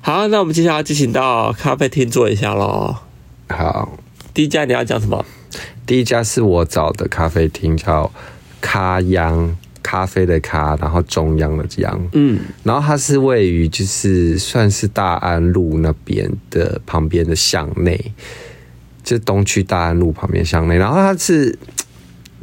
[0.00, 2.96] 好，那我们接下来进行到咖啡厅坐一下喽。
[3.48, 3.98] 好。
[4.36, 5.24] 第一家你要讲什么？
[5.86, 8.12] 第一家是我找的咖啡厅，叫
[8.60, 11.98] 咖央，咖啡的咖，然后中央的央。
[12.12, 18.12] 嗯，然后它是位于就是算是大安路那边的旁边的巷内，
[19.02, 21.58] 就东区大安路旁边巷内，然后它是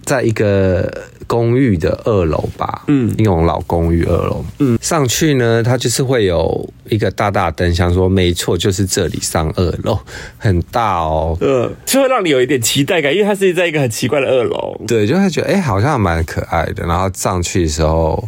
[0.04, 1.12] 在一个。
[1.28, 10.00] 公寓的二楼吧，嗯，那种老公寓二楼，嗯，上去呢，它就是会有一个大大灯箱，说没错，就是这里上二楼，
[10.38, 18.28] 很大哦，嗯，就会让你有一点期待感，因为它是在一个很奇怪的二楼，对，就会觉得哎、欸，好像蛮可爱的，然后上去的时候，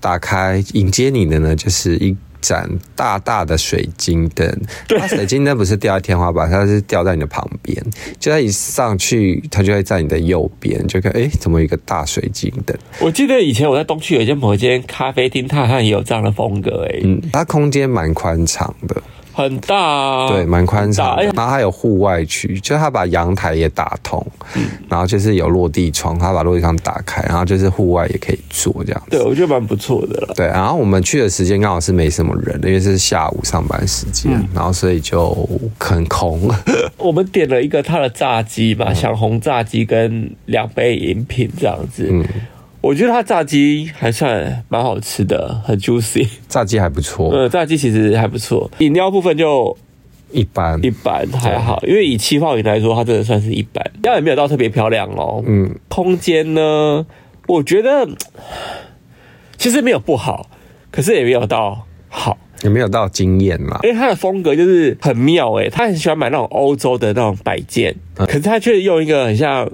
[0.00, 2.16] 打开迎接你的呢，就是一。
[2.44, 4.46] 盏大大的水晶灯，
[4.86, 7.82] 它水晶灯不是吊在天花板，它是吊在你的旁边。
[8.20, 12.76] 就它一上去，它就会在你的右边，就看哎、欸，怎么有一个大水晶灯？
[13.00, 17.00] 我记得以前我在东区有一间某一间咖啡厅，它好像也有这样的风格哎、欸。
[17.04, 19.02] 嗯，它空间蛮宽敞的。
[19.34, 21.16] 很大啊，对，蛮宽敞。
[21.16, 29.10] 然后它有户外区，就它把阳台也打通，嗯，然后就是有落地窗，它把落地窗打开，然后就是户外也可以坐这样子。
[29.10, 30.32] 对，我觉得蛮不错的了。
[30.36, 36.48] 对，然后我们去的时间刚好是没什么人，因为是下午上班时间，嗯，然后所以就很空。
[36.96, 42.08] 我们点了一个他的炸鸡嘛，小红炸鸡跟两杯饮品这样子。
[42.08, 42.24] 嗯。
[42.84, 47.30] 我觉得它炸鸡还算蛮好吃的，很 juicy，炸鸡还不错。
[47.30, 48.70] 呃，炸鸡其实还不错。
[48.80, 49.74] 饮料部分就
[50.30, 53.82] 一般，一般还好，因为以气泡饮来说，它真的算是一般。
[54.02, 55.42] 料也没有到特别漂亮哦。
[55.46, 57.06] 嗯，空间呢，
[57.46, 58.06] 我觉得
[59.56, 60.50] 其实没有不好，
[60.90, 63.80] 可是也没有到好，也没有到惊艳嘛。
[63.82, 69.66] 因为他的风格就是很妙诶，他很喜欢买那种欧洲的那种摆件，可是他却用一个很像。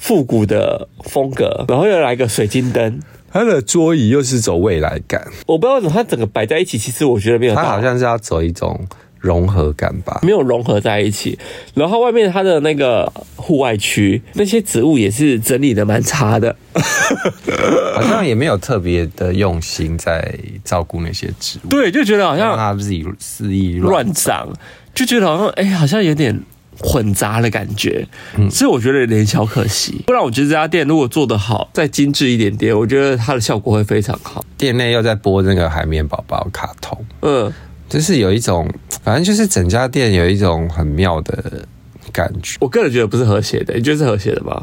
[0.00, 2.98] 复古的风格，然后又来一个水晶灯，
[3.30, 5.24] 它的桌椅又是走未来感。
[5.46, 7.54] 我不知道为什么它整个摆在一起，其实我觉得没有。
[7.54, 8.80] 它好像是要走一种
[9.18, 11.38] 融合感吧，没有融合在一起。
[11.74, 16.56] 然后外面它的那个户外区，那些植物也是整理的蛮差的，
[17.94, 20.34] 好像也没有特别的用心在
[20.64, 21.68] 照顾那些植物。
[21.68, 24.48] 对，就觉得好像它自己肆意乱长，
[24.94, 26.42] 就觉得好像哎、欸，好像有点
[26.80, 28.06] 混杂的感觉。
[28.36, 30.02] 嗯，所以我觉得有点小可惜。
[30.06, 34.44] 不然我觉得这家店如果做得好，再精致一点点，我觉得它的效果会非常好。
[34.58, 37.52] 店内又在播那个海绵宝宝卡通，嗯。
[37.88, 41.66] 就是有一种，反正就是整家店有一种很妙的
[42.12, 42.56] 感觉。
[42.60, 44.62] 我个人觉得不是和谐的，你觉得是和谐的吗？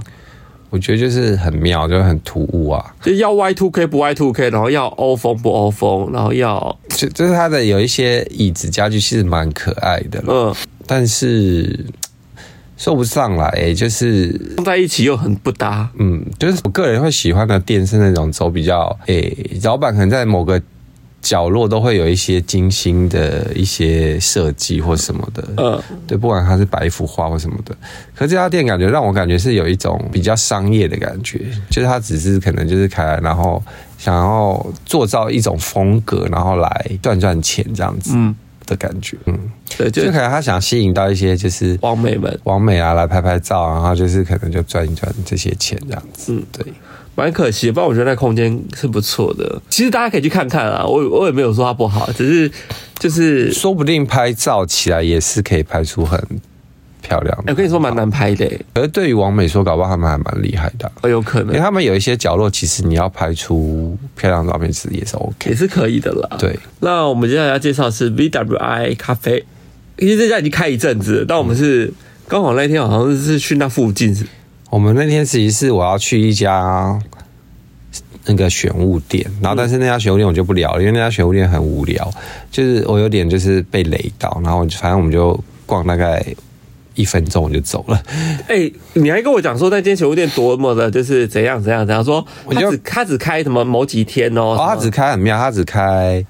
[0.70, 2.96] 我觉得就是很妙，就很突兀啊。
[3.02, 11.86] 就要 Y two K 不 Y two K，然后要欧风不欧风，然后要就就是它的有一些椅子家具其实蛮可爱的，嗯，但是
[12.78, 15.90] 说不上来，就是放在一起又很不搭。
[16.00, 20.62] 嗯，就是我个人会喜欢的店是那种走比较，诶，老板可能在某个。
[21.20, 27.76] 角落都会有一些精心的一些设计或什么的，嗯，对，不管它是摆一幅画或什么的，
[28.16, 33.62] 可是这家店感觉让我感觉是有一种比较商业的感觉，就是它只是可能就是开来，然后
[33.98, 38.34] 想要做造一种风格，然后来赚赚钱这样子，嗯
[38.68, 39.36] 的感觉，嗯，
[39.76, 46.72] 对，就可能他想吸引到一些就是网美们，网美啊来拍拍照，然后就是可能就赚一赚这些钱这样子，嗯，对。
[47.16, 49.60] 蛮可惜，不然我觉得那空间是不错的。
[49.72, 52.52] 其实大家可以去看看啊，我我也没有说它不好，只是
[53.00, 56.24] 就是说不定拍照起来也是可以拍出很
[57.02, 57.52] 漂亮的。
[57.52, 60.92] 我跟你说蛮难拍的，可是对于王美说，搞不好他们还蛮厉害的。
[61.02, 66.38] 哦，有可能，因为他们有一些角落，其实你要拍出漂亮的照片，其实也是 OK，也是可以的啦。
[66.38, 69.44] 对，那我们接下来要介绍是 VWI 咖啡，
[69.98, 71.94] 因为这家已经开一阵子，但我们是
[72.28, 74.16] 刚好那天好像是去那附近。
[74.70, 77.00] 我们那天其实是我要去一家
[78.26, 82.12] 那个选物店，然后但是那家选物店我就不聊了，因为那家选物店很无聊，
[82.52, 86.22] 就是我有点就是被雷到，然后反正我们就逛大概
[86.98, 88.04] 一分钟我就走了。
[88.50, 96.26] 哎、欸，你还跟我讲说那间选物店多么的，就是怎样怎样怎样说，他只他只开什么某几天哦，他只开很妙，他只开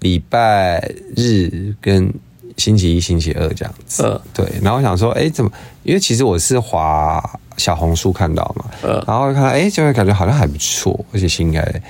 [0.00, 0.80] 礼拜
[1.16, 2.12] 日跟
[2.56, 4.02] 星期一、星期二这样子。
[4.02, 4.46] 嗯，对。
[4.60, 5.50] 然后我想说，哎、欸，怎么？
[5.84, 7.22] 因为其实我是滑。
[7.58, 8.66] 小红书看到嘛，
[9.06, 11.82] 然后看到哎，就会感觉好像还不错，而且新开，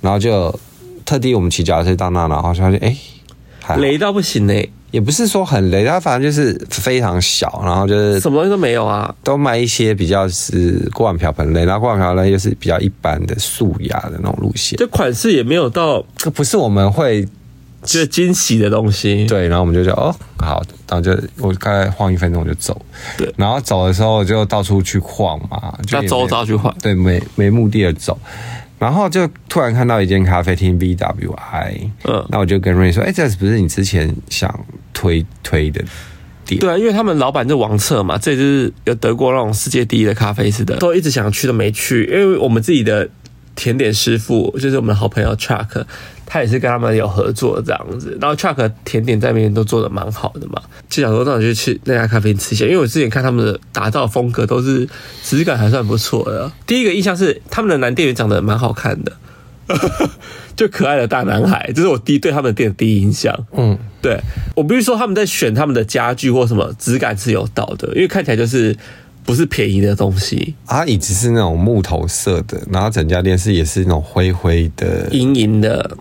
[0.00, 0.56] 然后就
[1.04, 2.96] 特地我们骑脚踏车到那，然后发现哎，
[3.78, 16.02] 雷到不行嘞，也不是说很雷，它反正就是非常小，然后就是什么东西都没有啊，都卖一些比较是锅碗瓢盆类，然后锅碗瓢盆类又是比较一般的素雅的那种路线，这款式也没有到，
[16.34, 17.26] 不是我们会。
[17.84, 22.78] 就是惊喜的东西，对，然后我们就说哦，好，然后就我大概晃一分钟就走，
[23.16, 28.18] 对，然后走的时候就到处去晃嘛，就走到处去晃，对，没没目的的走，
[28.78, 35.84] 然后就突然看到一间咖啡厅 VWI，嗯，那我就跟瑞说，哎，这是不是你之前想推推的
[36.44, 36.60] 店？
[36.60, 43.08] 对啊，因为他们老板是王策嘛，这就是有德国那种世界第一的咖啡师的，都一直想去都没去，因为我们自己的
[43.54, 45.84] 甜点师傅就是我们的好朋友 Chuck。
[46.30, 54.86] 他也是跟他们有合作这样子，然后 Chuck 甜点在那边都做的蛮好的嘛，就想说那我就去那家咖啡吃一下，因为我之前看他们的打造风格都是
[55.24, 56.52] 质感还算不错的。
[56.66, 59.12] 第一个印象是他们的男店员长得蛮好看的，
[60.54, 63.34] 就可爱的大男孩，这是我第一对他们的店的第一印象。
[63.52, 64.20] 嗯，对，
[64.54, 68.76] 我必须说他们在选他们的家具或什么质感是有道的，因为看起来就是。
[69.24, 75.98] 不是便宜的东西，啊椅子是那种木头色的，然后整家店是也是那种灰灰的、银银的，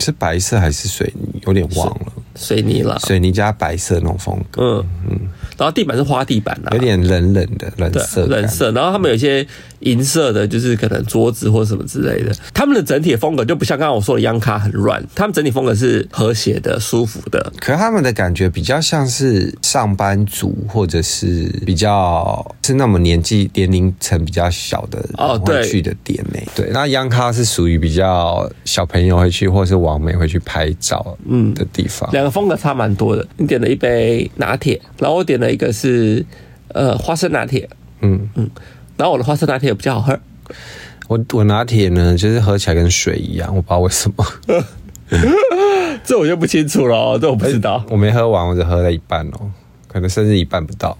[0.00, 1.40] 是白色还是水泥？
[1.46, 4.62] 有点忘了，水泥了，水泥加白色那种风格。
[4.62, 5.18] 嗯嗯。
[5.58, 8.72] 然后地板是花地板啊，有点冷冷的冷色，冷色。
[8.72, 9.46] 然后他们有一些
[9.80, 12.34] 银色的，就是可能桌子或什么之类的。
[12.54, 17.52] 他们的整体的风格就不像刚刚我说的央咖很乱，他们整体风格是和谐的、舒服的。
[17.60, 26.42] 可是他们的感觉比较像是上班族，或者是比较是那么年纪年龄层比较小的哦，对去的店内。
[26.54, 32.10] 对，那央咖是属于比较小朋友会去，或是网美会去拍照嗯的地方。
[32.12, 33.26] 两个风格差蛮多的。
[33.36, 35.50] 你点了一杯拿铁，然后我点了。
[35.50, 36.24] 一个是
[36.68, 37.68] 呃花生拿铁，
[38.02, 38.48] 嗯嗯，
[38.96, 40.20] 然后我的花生拿铁也比较好喝。
[41.08, 44.24] 我我拿铁呢，就是喝起来跟水一样，我不知道为什么。
[46.04, 47.84] 这我就不清楚了，这我不知道。
[47.90, 49.50] 我没喝完，我只喝了一半哦，
[49.88, 50.96] 可能甚至一半不到，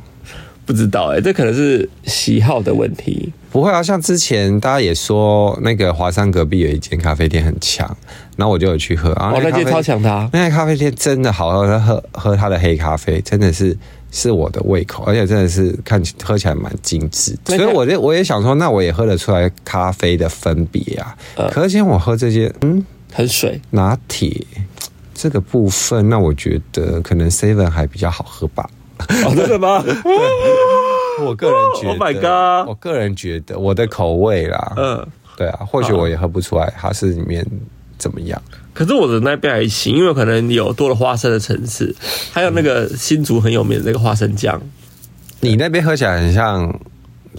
[0.71, 3.33] 不知道哎、欸，这可能是喜好的问题。
[3.51, 7.85] 不会啊，像之前大家也说那个华山隔壁有一间咖啡店很强，
[8.37, 9.33] 然后我就有去喝啊。
[9.35, 13.77] 哦，那间超强的，那间咖啡店真的好喝，喝喝它的黑咖啡真的是。
[14.13, 21.17] 是我的胃口，而且真的是看起喝起来蛮精致，所以我就我也想说，那我也喝得出来咖啡的分别啊。
[21.53, 24.45] 可是今天我喝这些，嗯，很水拿铁，
[25.15, 28.69] 这个部分，那我觉得可能 Seven 还比较好喝吧。
[29.27, 29.83] 哦，真的吗？
[31.23, 32.69] 我个人觉得，Oh my God！
[32.69, 37.47] 我个人觉得我的口味啦，嗯，对啊，或许我也喝不出来它是里面
[37.99, 38.41] 怎么样。
[38.73, 41.95] 可是我的那边还行，因为可能有多了花生的层次，
[42.33, 44.61] 还有那个新竹很有名的那个花生酱。
[45.41, 46.73] 你那边喝起来很像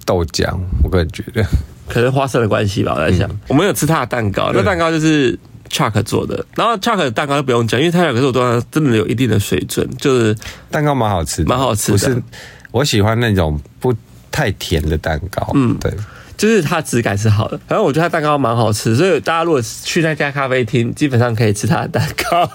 [0.06, 0.54] 豆浆，
[0.84, 1.44] 我个人觉得，
[1.88, 2.94] 可能花生的关系吧。
[2.96, 5.38] 我在想，嗯、我们有吃它的蛋糕，那蛋糕就是
[5.72, 10.36] Chuck 做的，然后 Chuck 的蛋糕就不用讲，因为他两个做的真的有一定的水准，就是
[10.70, 11.98] 蛋糕蛮好吃的，蛮好吃的。
[11.98, 12.24] 不是，
[12.72, 13.94] 我喜欢那种不
[14.30, 15.92] 太甜的蛋糕，嗯，对。
[16.38, 22.50] 就是它质感是好的，反正我觉得它蛋糕蛮好吃，所以大家如果去那家咖啡厅，基本上可以吃它的蛋糕。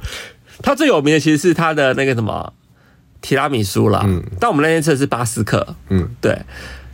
[0.62, 2.50] 它最有名的其实是它的那个什么
[3.20, 6.40] 提拉米苏啦，嗯，但我们那天吃的是巴斯克，嗯，对，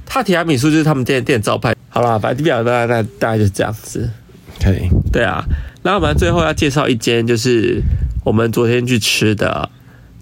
[0.04, 1.76] 它提拉米苏就是他们店店招牌。
[1.88, 4.10] 好啦，反正表大概大概就是这样子，
[4.62, 5.44] 可以，对啊。
[5.82, 7.82] 然后我们最后要介绍一间，就是
[8.24, 9.68] 我们昨天去吃的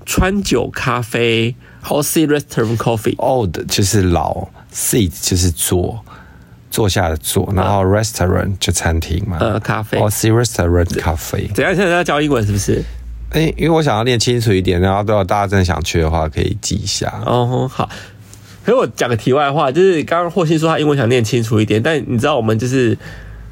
[0.07, 6.05] 川久咖啡 Hossy Restaurant Coffee，Old 就是老，Seat 就是坐。
[6.73, 11.51] 坐下的坐，然后 restaurant 就餐厅嘛，呃，咖啡，哦，C restaurant 咖啡。
[11.53, 11.75] 怎样？
[11.75, 12.81] 现在要教英文是不是？
[13.31, 17.13] 哎，因为我想要念清楚一点，然后如果大家真的想去的话，可以记一下。
[17.27, 17.91] 哦，好。
[18.65, 22.97] 可是我讲个题外话，就是刚刚霍信说他英文想念清楚一点，但你知道我们就是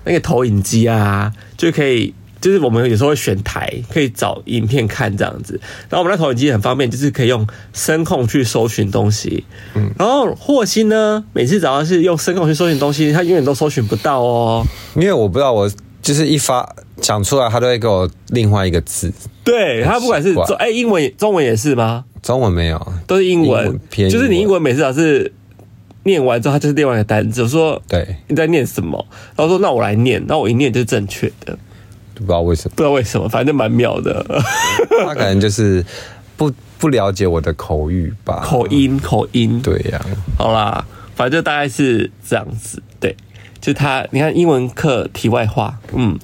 [0.09, 2.13] 那个投影机啊，就可以。
[2.41, 5.61] 就是我们有时候会选台，可以找影片看这样子。
[5.89, 9.43] 然后我们那投影机很方便，就是可以用声控去搜寻东西。
[9.75, 14.65] 嗯，然后霍心呢，每次只要是用声控去搜寻东西，他永远都搜寻不到哦。
[14.95, 15.69] 因为我不知道，我
[16.01, 19.13] 就是一发讲出来，他都会给我另外一个字。
[19.43, 22.05] 对，他不管是中哎英文、中文也是吗？
[22.23, 23.65] 中文没有，都是英文。
[23.65, 25.33] 英文偏英文，就是你英文每次只要是
[26.09, 27.43] 念完之后，他就是另外一个单字。
[27.43, 29.07] 我说对，你在念什么？
[29.37, 31.57] 然后说那我来念，那我一念就是正确的。
[32.15, 34.25] 不知道为什么，不知道为什么，反正蛮妙的。
[35.07, 35.85] 他可能就是
[36.37, 39.61] 不不了解我的口语吧，口音口音。
[39.63, 40.85] 对呀、啊，好啦，
[41.15, 42.83] 反正就大概是这样子。
[42.99, 43.15] 对，
[43.61, 46.19] 就他，你看英文课题外话，嗯，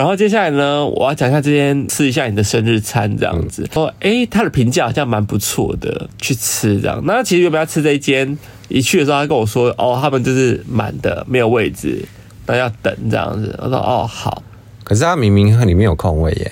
[0.00, 3.68] 然后接下来呢，我要讲一下这间吃一下你的生日餐这样子。
[3.70, 7.02] 说、嗯，诶，他的评价好像蛮不错的，去吃这样。
[7.04, 8.38] 那其实原本要吃这一间，
[8.70, 12.02] 一去的时候他跟我说，哦，他们就是满的，没有位置，
[12.46, 13.54] 那要等这样子。
[13.62, 14.42] 我说，哦，好。
[14.84, 16.50] 可是他明明里面有空位耶。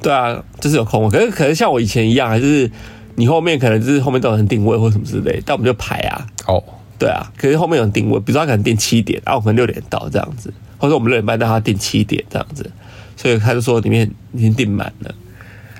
[0.00, 1.10] 对啊，就是有空位。
[1.10, 2.70] 可是可是像我以前一样，还是
[3.16, 6.26] 你后面可能就是后面都有人定位或什么之类，但我们就排啊。
[6.46, 6.64] 哦，
[6.98, 7.30] 对啊。
[7.36, 12.70] 可是后面有人定位，比如说他可能定七点，然后我们六点到这样子，或者我们六点半到他定七点这样子，
[13.16, 15.14] 所以他就说里面已经订满了。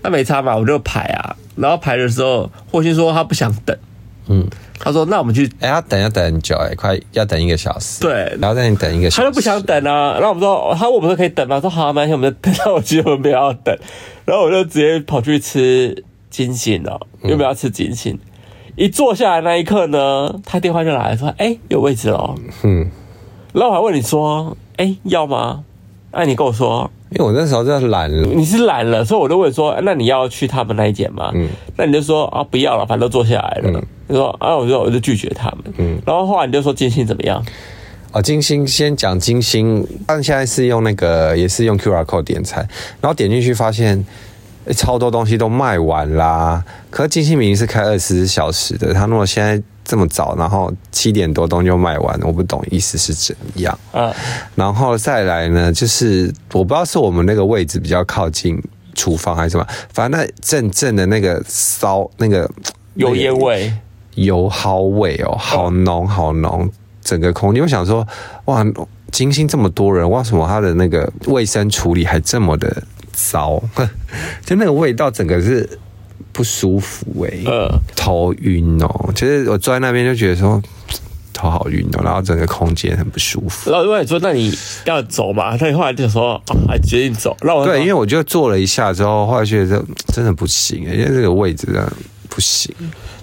[0.03, 1.37] 那没差嘛，我就排啊。
[1.55, 3.77] 然后排的时候，霍心说他不想等。
[4.29, 4.49] 嗯。
[4.79, 8.03] 他说：“那我们去，哎、欸，要等要等很久，哎，快要等一个小时。
[8.03, 10.19] 对，然后再等一个小时，他就不想等啊。
[10.21, 11.59] 然后我们说，他问我们说可以等吗？
[11.59, 13.75] 说好啊，没关系，我们就等到我记得我们不要等。
[14.27, 18.13] 然后我就直接跑去吃金星了，因为不要吃金星。
[18.13, 18.21] 嗯、
[18.77, 22.35] 一坐下来那一刻呢，他电话就来了，说：哎、欸，有位置了。
[22.63, 22.91] 嗯，
[23.55, 25.65] 然后我还问你说：哎、欸，要吗？
[26.11, 31.31] 哎、啊，你跟我说。”因为我那时候真的懒了，你是懒了，所以我就问说，那你要去他们那一间吗？
[31.35, 33.71] 嗯，那你就说啊，不要了，反正都坐下来了。
[33.79, 35.61] 嗯，就说啊，我就我就拒绝他们。
[35.79, 37.45] 嗯，然后后来你就说金星怎么样？
[38.13, 42.67] 哦，金星先讲金星，但现在是用那个也是用 QR code 点餐，
[43.01, 44.05] 然后点进去发现。
[44.75, 46.61] 超多东西都卖完啦！
[46.91, 53.79] 可是金星明明是开二十四小时的，他如果现在这么早，然后七点多东西就卖完，我不懂意思是怎样。
[53.93, 54.13] 嗯，
[54.55, 58.61] 然后再来呢，就是我不知道是我们那个位置比较靠近
[58.95, 62.51] 厨房还是什么，反正那阵阵的那个烧那个
[62.95, 63.73] 油烟味、
[64.17, 66.69] 油耗味哦，好浓好浓，
[67.01, 67.63] 整个空间。
[67.63, 68.07] 我想说，
[68.47, 68.65] 哇，
[69.13, 72.83] 金星这么多人，为什么他的那个卫生处理还这么的？
[73.19, 73.63] 糟，
[74.45, 75.67] 就那个味道，整个是
[76.37, 79.13] 不舒服哎、欸，呃，头晕哦、喔。
[79.15, 80.61] 其实我坐在那边就觉得说
[81.33, 83.71] 头好晕哦、喔，然后整个空间很不舒服。
[83.71, 84.53] 然后问你说，那你
[84.85, 85.57] 要走嘛？
[85.59, 86.35] 那你后来就说
[86.69, 87.35] 啊，决定走。
[87.41, 91.91] 那我对，因为我就坐了一下之后，后来觉得真的不行、欸，因为这个位置真的
[92.29, 92.71] 不行。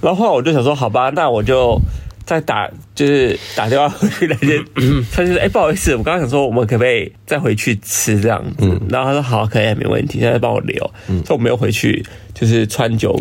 [0.02, 1.80] 然后后来我就想说，好吧，那我就。
[2.26, 4.64] 再打就是打电话回去那间，
[5.12, 13.20] 他就说：“哎、欸，不好意思，我刚刚想说，我们可不可以再回去吃这样子？”嗯、然后他说：“好，可以，没问题。”现在帮我留，嗯、所以我没有回去，就是川久。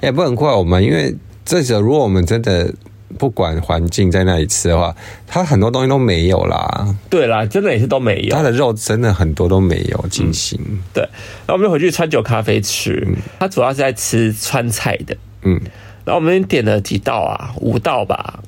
[0.00, 1.14] 也、欸、不能怪我们，因为
[1.44, 2.72] 这时候如果我们真的
[3.18, 6.96] 不管环境在那里吃的话，它很多东西都没有啦。
[7.10, 8.34] 对啦，真的也是都没有。
[8.34, 10.78] 它的肉真的很多都没有，进行、嗯。
[10.94, 11.02] 对，
[11.46, 13.06] 然后我们就回去川久咖啡吃，
[13.38, 15.14] 他、嗯、主要是在吃川菜的。
[15.42, 15.60] 嗯。
[16.04, 18.40] 然后我们点了几道啊，五道吧，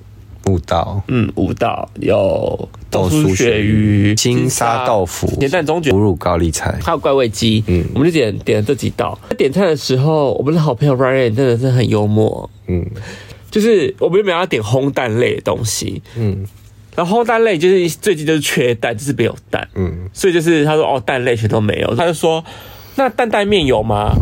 [0.47, 1.89] 五道，嗯，五道。
[2.01, 7.63] 有豆酥鳕鱼、金沙豆腐、咸蛋中卷、腐乳高丽菜，还有怪味鸡。
[7.67, 7.85] 嗯。
[7.95, 9.19] 我们就点点了这几道。
[9.31, 12.85] 在点菜的时候，我们的好朋友 Ryan 真的是很幽默，嗯。
[13.51, 16.47] 就是我们原本要点烘蛋类的东西，嗯。
[16.95, 22.45] 然后烘蛋类就是最近就是缺蛋，就是没有蛋，嗯，所以就是他说哦蛋类全都没有，他就说
[22.97, 24.13] 那蛋蛋面有吗？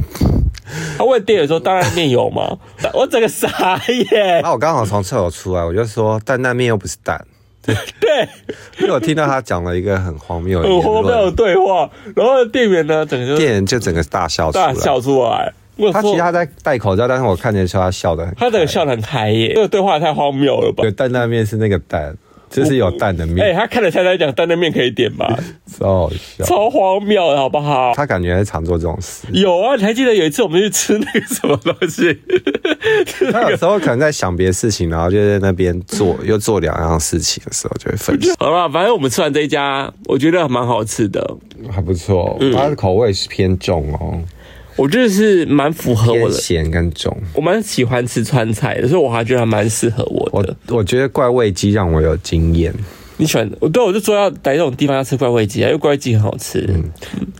[0.98, 2.58] 他问店员说担担面有吗？
[2.94, 3.48] 我整个傻
[3.88, 7.24] 眼，那我刚好从厕所出来，我就说担担面又不是蛋，
[7.62, 7.74] 对，
[8.78, 14.66] 因为我听到他讲了一个很荒谬的很言荒谬的，对话，然后店员呢整个店员就整个大笑出来。
[14.66, 15.52] 大笑出来，
[15.92, 20.84] 他其实他在戴口罩，但是我看见时候他笑的很，他整个笑得很开耶，这个对话也太荒谬了吧？
[20.84, 22.16] 有担担面是那个蛋，
[22.50, 25.38] 就是有蛋的哎、面，他看了菜单讲蛋的面可以点吧？
[25.78, 26.44] 超好笑。
[26.44, 27.92] 超荒谬的好不好？
[27.94, 32.18] 他感觉还常做这种事，有啊，你还记得有一次我们去吃那个什么东西？
[33.32, 41.36] 他有时候可能在想别的事情，然后就在那边做又做两样事情的时候就会分手，好了，反正我们吃完这一家，我觉得蛮好吃的，
[41.70, 42.36] 还不错。
[42.40, 44.18] 嗯它的口味是偏重哦，
[44.80, 46.34] 我觉得是蛮符合我的。
[46.34, 47.14] 咸跟重。
[47.34, 50.56] 我蛮喜欢吃川菜的，所以我还觉得还蛮适合我我的。
[50.68, 52.72] 我觉得怪味鸡让我有经验，
[53.18, 53.50] 你喜欢？
[53.60, 56.66] 我对我就说要来这种地方要吃怪味鸡啊，因为怪味鸡很好吃。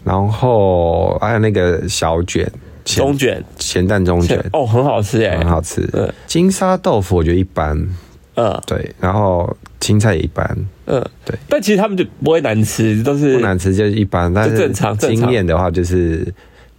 [0.04, 2.50] 然后还有那个小卷
[2.84, 6.12] 中卷咸蛋中卷哦，很好吃哎、很好吃嗯。
[6.26, 7.88] 金沙豆腐我觉得一般，
[8.34, 10.46] 嗯对，然后青菜也一般，
[10.86, 11.38] 嗯，对。
[11.48, 16.26] 但其实他们就不会难吃，都是不难吃就是一般，但是正常经验的话就是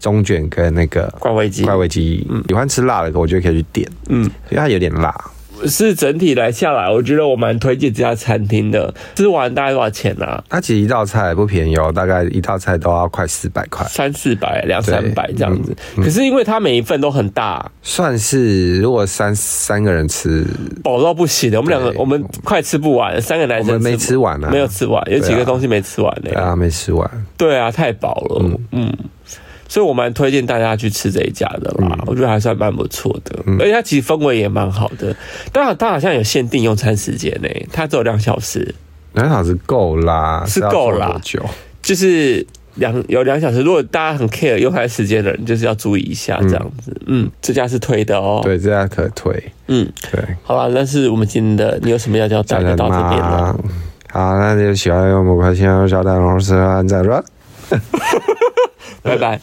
[0.01, 5.15] 中卷跟那个怪味鸡怪味鸡，喜欢吃辣的，我觉得可以去点，嗯，因为它有点辣。
[5.67, 8.91] 是整体来下来，我觉得我蛮推荐这家餐厅的。
[9.13, 10.43] 吃完大概多少钱啊？
[10.49, 15.75] 它其实一道菜不便宜哦，大概一道菜都要快四百块，三四百、两三百这样子。
[15.95, 20.43] 嗯可是因为它每一份都很大，算是如果三三个人吃，
[20.81, 21.59] 饱到不行的。
[21.59, 27.07] 我们两个我们快吃不完，三个男生没吃完啊没有吃完，有几个东西没吃完呢、对啊，没吃完。
[27.37, 28.41] 对啊，太饱了。
[28.41, 28.97] 嗯嗯
[29.71, 35.15] 所以我蛮推荐大家去吃这一家的啦，我觉得还算蛮不错的，而且它其实氛围也蛮好的。
[35.53, 38.75] 但它好像有限定用餐时间呢，它只有两小时，
[39.13, 41.41] 两小时够啦，是要够啦久？
[41.81, 42.45] 就是
[42.75, 43.61] 两有两小时。
[43.61, 46.93] 如果大家很 care 用餐时间的人，就是要注意一下这样子。
[47.05, 48.41] 嗯，这家是推的哦。
[48.43, 49.41] 对，这家可推。
[49.67, 52.75] 嗯，对，好啦，那是我们今天的，你有什么要交代的？
[52.75, 53.57] 到这边了。
[54.09, 57.23] 好，那就喜欢用五块钱小蛋黄吃完再说。
[59.01, 59.39] 拜拜。